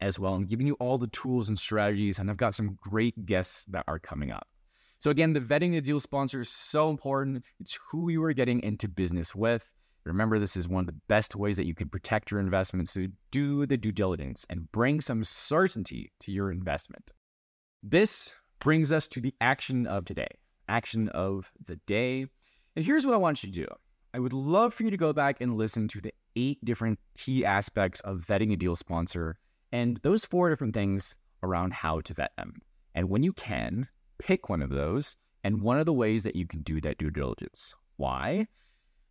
as 0.00 0.18
well. 0.18 0.34
I'm 0.34 0.46
giving 0.46 0.66
you 0.66 0.74
all 0.80 0.98
the 0.98 1.06
tools 1.08 1.48
and 1.48 1.58
strategies, 1.58 2.18
and 2.18 2.28
I've 2.28 2.36
got 2.36 2.54
some 2.54 2.78
great 2.80 3.26
guests 3.26 3.64
that 3.68 3.84
are 3.86 3.98
coming 3.98 4.32
up. 4.32 4.48
So 4.98 5.10
again, 5.10 5.32
the 5.32 5.40
vetting 5.40 5.72
the 5.72 5.80
deal 5.80 6.00
sponsor 6.00 6.40
is 6.40 6.48
so 6.48 6.90
important. 6.90 7.44
It's 7.60 7.78
who 7.90 8.10
you 8.10 8.22
are 8.24 8.32
getting 8.32 8.60
into 8.60 8.88
business 8.88 9.34
with. 9.34 9.68
Remember, 10.04 10.38
this 10.38 10.56
is 10.56 10.66
one 10.66 10.80
of 10.80 10.86
the 10.86 11.00
best 11.08 11.36
ways 11.36 11.56
that 11.56 11.66
you 11.66 11.74
can 11.74 11.88
protect 11.88 12.30
your 12.30 12.40
investment. 12.40 12.88
So 12.88 13.06
do 13.30 13.66
the 13.66 13.76
due 13.76 13.92
diligence 13.92 14.46
and 14.48 14.70
bring 14.72 15.00
some 15.00 15.22
certainty 15.22 16.12
to 16.20 16.32
your 16.32 16.50
investment. 16.50 17.10
This 17.82 18.34
brings 18.58 18.90
us 18.90 19.06
to 19.08 19.20
the 19.20 19.34
action 19.40 19.86
of 19.86 20.04
today, 20.04 20.28
action 20.68 21.08
of 21.10 21.52
the 21.66 21.76
day. 21.86 22.26
And 22.74 22.84
here's 22.84 23.04
what 23.04 23.14
I 23.14 23.18
want 23.18 23.44
you 23.44 23.52
to 23.52 23.60
do. 23.60 23.66
I 24.14 24.18
would 24.18 24.32
love 24.32 24.72
for 24.72 24.82
you 24.82 24.90
to 24.90 24.96
go 24.96 25.12
back 25.12 25.40
and 25.40 25.56
listen 25.56 25.86
to 25.88 26.00
the 26.00 26.14
eight 26.34 26.64
different 26.64 26.98
key 27.16 27.44
aspects 27.44 28.00
of 28.00 28.24
vetting 28.26 28.52
a 28.52 28.56
deal 28.56 28.74
sponsor 28.74 29.38
and 29.70 29.98
those 30.02 30.24
four 30.24 30.48
different 30.48 30.74
things 30.74 31.14
around 31.42 31.72
how 31.72 32.00
to 32.00 32.14
vet 32.14 32.32
them. 32.36 32.62
And 32.94 33.10
when 33.10 33.22
you 33.22 33.32
can, 33.32 33.88
pick 34.18 34.48
one 34.48 34.62
of 34.62 34.70
those 34.70 35.16
and 35.44 35.62
one 35.62 35.78
of 35.78 35.86
the 35.86 35.92
ways 35.92 36.22
that 36.24 36.36
you 36.36 36.46
can 36.46 36.62
do 36.62 36.80
that 36.80 36.98
due 36.98 37.10
diligence. 37.10 37.74
Why? 37.96 38.46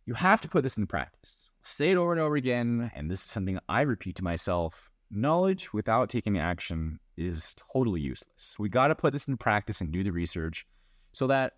You 0.06 0.14
have 0.14 0.40
to 0.42 0.48
put 0.48 0.62
this 0.62 0.76
in 0.76 0.86
practice. 0.86 1.50
Say 1.62 1.90
it 1.90 1.96
over 1.96 2.12
and 2.12 2.20
over 2.20 2.36
again. 2.36 2.90
And 2.94 3.10
this 3.10 3.24
is 3.24 3.30
something 3.30 3.58
I 3.68 3.82
repeat 3.82 4.16
to 4.16 4.24
myself 4.24 4.90
knowledge 5.10 5.72
without 5.72 6.08
taking 6.08 6.38
action 6.38 7.00
is 7.16 7.54
totally 7.72 8.00
useless. 8.00 8.56
We 8.58 8.68
got 8.68 8.88
to 8.88 8.94
put 8.94 9.12
this 9.12 9.28
in 9.28 9.36
practice 9.36 9.80
and 9.80 9.90
do 9.90 10.04
the 10.04 10.10
research 10.10 10.66
so 11.12 11.26
that 11.28 11.54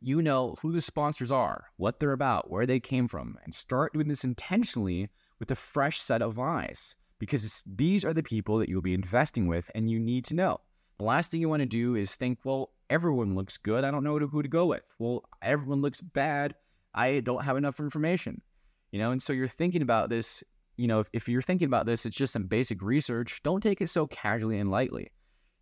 you 0.00 0.22
know 0.22 0.54
who 0.60 0.72
the 0.72 0.80
sponsors 0.80 1.32
are, 1.32 1.66
what 1.76 1.98
they're 1.98 2.12
about, 2.12 2.50
where 2.50 2.66
they 2.66 2.80
came 2.80 3.08
from, 3.08 3.38
and 3.44 3.54
start 3.54 3.92
doing 3.92 4.08
this 4.08 4.24
intentionally 4.24 5.08
with 5.38 5.50
a 5.50 5.56
fresh 5.56 6.00
set 6.00 6.22
of 6.22 6.38
eyes 6.38 6.94
because 7.18 7.62
these 7.66 8.04
are 8.04 8.12
the 8.12 8.22
people 8.22 8.58
that 8.58 8.68
you'll 8.68 8.82
be 8.82 8.94
investing 8.94 9.46
with 9.46 9.70
and 9.74 9.90
you 9.90 9.98
need 9.98 10.24
to 10.26 10.34
know. 10.34 10.60
The 10.98 11.04
last 11.04 11.30
thing 11.30 11.40
you 11.40 11.48
want 11.48 11.60
to 11.60 11.66
do 11.66 11.96
is 11.96 12.14
think, 12.14 12.38
well, 12.44 12.70
everyone 12.88 13.34
looks 13.34 13.56
good. 13.56 13.84
I 13.84 13.90
don't 13.90 14.04
know 14.04 14.18
who 14.18 14.42
to 14.42 14.48
go 14.48 14.66
with. 14.66 14.82
Well, 14.98 15.24
everyone 15.42 15.82
looks 15.82 16.00
bad. 16.00 16.54
I 16.94 17.20
don't 17.20 17.44
have 17.44 17.56
enough 17.56 17.80
information. 17.80 18.40
You 18.92 19.00
know, 19.00 19.10
and 19.10 19.20
so 19.20 19.32
you're 19.32 19.48
thinking 19.48 19.82
about 19.82 20.08
this, 20.08 20.44
you 20.76 20.86
know, 20.86 21.00
if, 21.00 21.08
if 21.12 21.28
you're 21.28 21.42
thinking 21.42 21.66
about 21.66 21.86
this, 21.86 22.06
it's 22.06 22.16
just 22.16 22.32
some 22.32 22.46
basic 22.46 22.80
research. 22.80 23.40
Don't 23.42 23.60
take 23.60 23.80
it 23.80 23.88
so 23.88 24.06
casually 24.06 24.58
and 24.58 24.70
lightly. 24.70 25.10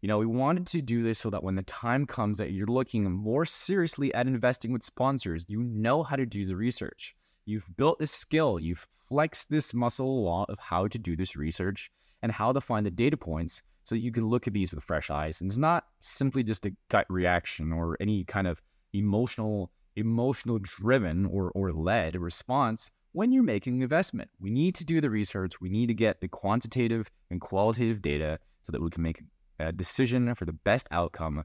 You 0.03 0.09
know, 0.09 0.19
we 0.19 0.27
wanted 0.27 0.67
to 0.67 0.83
do 0.83 1.03
this 1.03 1.21
so 1.21 1.31
that 1.31 1.43
when 1.43 1.55
the 1.55 1.63
time 1.63 2.05
comes 2.07 2.37
that 2.39 2.51
you're 2.51 2.67
looking 2.67 3.11
more 3.11 3.47
seriously 3.47 4.13
at 4.13 4.27
investing 4.27 4.73
with 4.73 4.83
sponsors, 4.83 5.47
you 5.49 5.63
know 5.63 6.03
how 6.03 6.17
to 6.17 6.27
do 6.27 6.45
the 6.45 6.57
research. 6.57 7.15
You've 7.47 7.69
built 7.77 7.99
this 7.99 8.11
skill, 8.11 8.61
you've 8.61 8.87
flexed 9.09 9.49
this 9.49 9.73
muscle 9.73 10.25
law 10.25 10.45
of 10.49 10.59
how 10.59 10.89
to 10.89 10.99
do 10.99 11.17
this 11.17 11.37
research 11.37 11.91
and 12.21 12.31
how 12.31 12.53
to 12.53 12.61
find 12.61 12.85
the 12.85 12.91
data 12.91 13.17
points 13.17 13.63
so 13.85 13.95
that 13.95 14.01
you 14.01 14.13
can 14.13 14.27
look 14.27 14.47
at 14.47 14.53
these 14.53 14.73
with 14.73 14.85
fresh 14.85 15.11
eyes. 15.11 15.41
And 15.41 15.51
it's 15.51 15.59
not 15.59 15.87
simply 16.01 16.43
just 16.43 16.67
a 16.67 16.73
gut 16.89 17.07
reaction 17.09 17.73
or 17.73 17.97
any 18.01 18.25
kind 18.25 18.47
of 18.47 18.61
emotional, 18.93 19.71
emotional 19.97 20.59
driven 20.61 21.27
or, 21.27 21.51
or 21.53 21.73
led 21.73 22.17
response 22.17 22.91
when 23.13 23.33
you're 23.33 23.43
making 23.43 23.77
an 23.77 23.83
investment. 23.83 24.31
We 24.41 24.51
need 24.51 24.75
to 24.77 24.85
do 24.85 25.01
the 25.01 25.11
research. 25.11 25.61
We 25.61 25.69
need 25.69 25.87
to 25.87 25.95
get 25.95 26.21
the 26.21 26.29
quantitative 26.29 27.11
and 27.31 27.41
qualitative 27.41 28.03
data 28.03 28.39
so 28.63 28.73
that 28.73 28.83
we 28.83 28.91
can 28.91 29.03
make 29.03 29.23
a 29.59 29.73
decision 29.73 30.35
for 30.35 30.45
the 30.45 30.53
best 30.53 30.87
outcome 30.91 31.45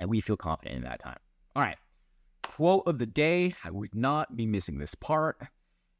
and 0.00 0.10
we 0.10 0.20
feel 0.20 0.36
confident 0.36 0.76
in 0.76 0.82
that 0.84 1.00
time. 1.00 1.18
All 1.56 1.62
right. 1.62 1.76
Quote 2.42 2.82
of 2.86 2.98
the 2.98 3.06
day. 3.06 3.54
I 3.64 3.70
would 3.70 3.94
not 3.94 4.36
be 4.36 4.46
missing 4.46 4.78
this 4.78 4.94
part. 4.94 5.40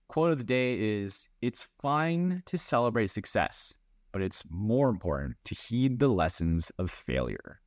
Quote 0.09 0.33
of 0.33 0.39
the 0.39 0.45
day 0.45 0.79
is 0.79 1.29
It's 1.41 1.69
fine 1.81 2.43
to 2.47 2.59
celebrate 2.59 3.09
success, 3.09 3.73
but 4.15 4.23
it's 4.23 4.45
more 4.49 4.91
important 4.91 5.35
to 5.45 5.57
heed 5.57 5.99
the 5.99 6.07
lessons 6.07 6.71
of 6.79 6.89
failure. 6.89 7.61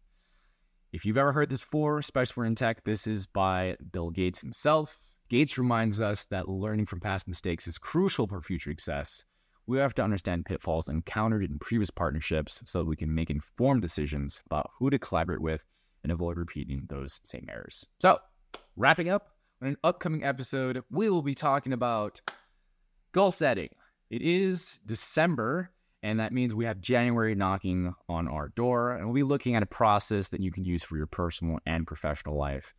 If 0.94 1.06
you've 1.06 1.18
ever 1.18 1.34
heard 1.34 1.50
this 1.50 1.60
before, 1.60 2.00
especially 2.00 2.48
in 2.48 2.56
tech, 2.56 2.86
this 2.86 3.06
is 3.06 3.28
by 3.28 3.76
Bill 3.92 4.12
Gates 4.12 4.40
himself. 4.40 4.98
Gates 5.28 5.58
reminds 5.58 6.00
us 6.00 6.24
that 6.28 6.48
learning 6.48 6.86
from 6.86 7.02
past 7.02 7.28
mistakes 7.28 7.68
is 7.68 7.78
crucial 7.78 8.28
for 8.28 8.42
future 8.42 8.72
success. 8.72 9.26
We 9.66 9.78
have 9.80 9.94
to 9.96 10.02
understand 10.02 10.46
pitfalls 10.46 10.88
encountered 10.88 11.44
in 11.44 11.60
previous 11.60 11.90
partnerships 11.90 12.62
so 12.64 12.80
that 12.80 12.86
we 12.86 12.96
can 12.96 13.14
make 13.14 13.30
informed 13.30 13.82
decisions 13.82 14.42
about 14.46 14.72
who 14.80 14.90
to 14.90 14.98
collaborate 14.98 15.42
with 15.42 15.66
and 16.04 16.14
avoid 16.14 16.38
repeating 16.38 16.84
those 16.88 17.20
same 17.26 17.46
errors. 17.52 17.86
So, 18.00 18.20
wrapping 18.78 19.10
up, 19.10 19.32
in 19.62 19.68
an 19.68 19.78
upcoming 19.84 20.24
episode, 20.24 20.82
we 20.90 21.10
will 21.10 21.24
be 21.24 21.36
talking 21.36 21.74
about 21.74 22.22
goal 23.12 23.32
setting. 23.32 23.72
It 24.10 24.22
is 24.22 24.80
December, 24.86 25.72
and 26.08 26.22
that 26.22 26.32
means 26.32 26.56
we 26.56 26.64
have 26.64 26.80
January 26.80 27.36
knocking 27.36 27.94
on 28.08 28.30
our 28.30 28.48
door, 28.56 28.94
and 28.94 29.06
we'll 29.06 29.14
be 29.14 29.24
looking 29.24 29.56
at 29.56 29.64
a 29.64 29.66
process 29.66 30.30
that 30.30 30.40
you 30.40 30.54
can 30.54 30.64
use 30.64 30.82
for 30.82 30.96
your 30.96 31.06
personal 31.06 31.60
and 31.66 31.86
professional 31.86 32.38
life. 32.38 32.74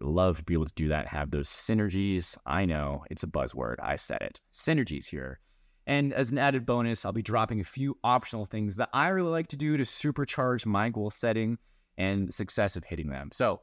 I 0.00 0.06
love 0.06 0.38
to 0.38 0.44
be 0.44 0.54
able 0.54 0.64
to 0.64 0.72
do 0.76 0.88
that, 0.88 1.06
have 1.08 1.30
those 1.30 1.50
synergies. 1.50 2.38
I 2.46 2.64
know 2.64 3.04
it's 3.10 3.22
a 3.22 3.26
buzzword. 3.26 3.74
I 3.82 3.96
said 3.96 4.22
it. 4.22 4.40
Synergies 4.54 5.06
here. 5.06 5.40
And 5.86 6.14
as 6.14 6.30
an 6.30 6.38
added 6.38 6.64
bonus, 6.64 7.04
I'll 7.04 7.12
be 7.12 7.20
dropping 7.20 7.60
a 7.60 7.64
few 7.64 7.98
optional 8.02 8.46
things 8.46 8.76
that 8.76 8.88
I 8.94 9.08
really 9.08 9.28
like 9.28 9.48
to 9.48 9.58
do 9.58 9.76
to 9.76 9.82
supercharge 9.82 10.64
my 10.64 10.88
goal 10.88 11.10
setting 11.10 11.58
and 11.98 12.32
success 12.32 12.76
of 12.76 12.84
hitting 12.84 13.10
them. 13.10 13.28
So 13.30 13.60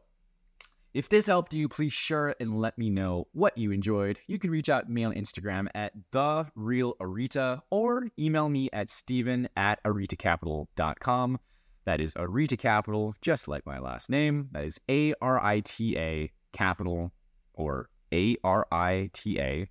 if 0.98 1.10
this 1.10 1.28
helped 1.28 1.54
you, 1.54 1.70
please 1.70 1.94
share 1.94 2.34
and 2.40 2.58
let 2.58 2.76
me 2.76 2.90
know 2.90 3.28
what 3.32 3.56
you 3.56 3.72
enjoyed. 3.72 4.18
You 4.26 4.40
can 4.40 4.50
reach 4.50 4.68
out 4.68 4.88
to 4.88 4.92
me 4.92 5.04
on 5.04 5.14
Instagram 5.14 5.68
at 5.76 5.94
the 6.10 6.48
real 6.56 6.96
Arita 6.96 7.62
or 7.70 8.08
email 8.18 8.50
me 8.50 8.68
at 8.74 8.90
Steven 8.90 9.48
at 9.56 9.80
aritacapital.com. 9.84 11.38
That 11.86 12.02
is 12.02 12.16
Arita 12.16 12.58
Capital, 12.58 13.14
just 13.22 13.48
like 13.48 13.64
my 13.64 13.78
last 13.78 14.10
name. 14.10 14.50
That 14.54 14.66
is 14.66 14.80
A 14.90 15.14
R 15.22 15.40
I 15.40 15.60
T 15.60 15.96
A 16.00 16.32
Capital 16.52 17.12
or 17.54 17.90
A 18.12 18.36
R 18.44 18.66
I 18.72 19.12
T 19.14 19.40
A 19.40 19.70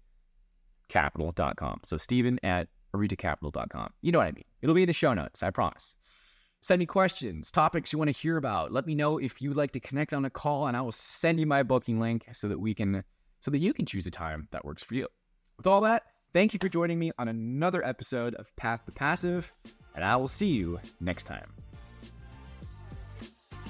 capital.com. 0.89 1.81
So 1.83 1.97
Steven 1.97 2.39
at 2.45 2.69
aritacapital.com. 2.95 3.93
You 4.01 4.13
know 4.13 4.19
what 4.19 4.29
I 4.29 4.33
mean. 4.33 4.45
It'll 4.63 4.77
be 4.77 4.85
in 4.85 4.87
the 4.87 4.93
show 4.93 5.13
notes, 5.13 5.43
I 5.43 5.51
promise. 5.51 5.97
Send 6.67 6.81
me 6.81 6.87
questions, 6.87 7.53
topics 7.53 7.93
you 7.93 7.99
want 8.01 8.09
to 8.09 8.21
hear 8.21 8.37
about. 8.37 8.73
Let 8.73 8.89
me 8.89 8.97
know 8.97 9.19
if 9.19 9.41
you'd 9.41 9.55
like 9.55 9.71
to 9.71 9.79
connect 9.79 10.13
on 10.13 10.25
a 10.25 10.31
call, 10.31 10.67
and 10.67 10.77
I 10.77 10.81
will 10.81 10.91
send 10.91 11.39
you 11.39 11.47
my 11.47 11.63
booking 11.63 12.01
link 12.01 12.27
so 12.33 12.49
that 12.49 12.59
we 12.59 12.75
can 12.75 13.05
so 13.39 13.53
that 13.53 13.59
you 13.59 13.73
can 13.73 13.87
choose 13.87 14.05
a 14.09 14.11
time 14.11 14.49
that 14.51 14.65
works 14.65 14.83
for 14.83 14.97
you. 14.97 15.07
With 15.59 15.69
all 15.69 15.81
that, 15.83 16.03
thank 16.33 16.55
you 16.55 16.59
for 16.61 16.69
joining 16.69 16.99
me 16.99 17.13
on 17.21 17.29
another 17.29 17.87
episode 17.87 18.35
of 18.35 18.51
Path 18.57 18.85
to 18.87 18.91
Passive, 18.91 19.53
and 19.95 20.05
I 20.05 20.17
will 20.17 20.27
see 20.27 20.49
you 20.49 20.81
next 20.99 21.23
time. 21.23 21.66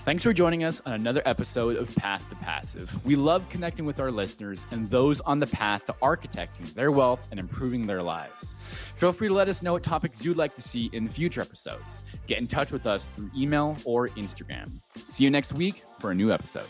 Thanks 0.06 0.22
for 0.22 0.32
joining 0.32 0.62
us 0.62 0.80
on 0.86 0.92
another 0.92 1.20
episode 1.26 1.76
of 1.76 1.92
Path 1.96 2.28
to 2.28 2.36
Passive. 2.36 3.04
We 3.04 3.16
love 3.16 3.44
connecting 3.50 3.84
with 3.86 3.98
our 3.98 4.12
listeners 4.12 4.64
and 4.70 4.86
those 4.86 5.20
on 5.22 5.40
the 5.40 5.48
path 5.48 5.84
to 5.86 5.94
architecting 5.94 6.72
their 6.74 6.92
wealth 6.92 7.26
and 7.32 7.40
improving 7.40 7.88
their 7.88 8.04
lives. 8.04 8.54
Feel 8.98 9.12
free 9.12 9.26
to 9.26 9.34
let 9.34 9.48
us 9.48 9.62
know 9.62 9.72
what 9.72 9.82
topics 9.82 10.24
you'd 10.24 10.36
like 10.36 10.54
to 10.54 10.62
see 10.62 10.90
in 10.92 11.08
future 11.08 11.40
episodes. 11.40 12.04
Get 12.28 12.38
in 12.38 12.46
touch 12.46 12.70
with 12.70 12.86
us 12.86 13.08
through 13.16 13.32
email 13.36 13.76
or 13.84 14.06
Instagram. 14.10 14.78
See 14.94 15.24
you 15.24 15.30
next 15.30 15.52
week 15.52 15.82
for 15.98 16.12
a 16.12 16.14
new 16.14 16.30
episode. 16.30 16.68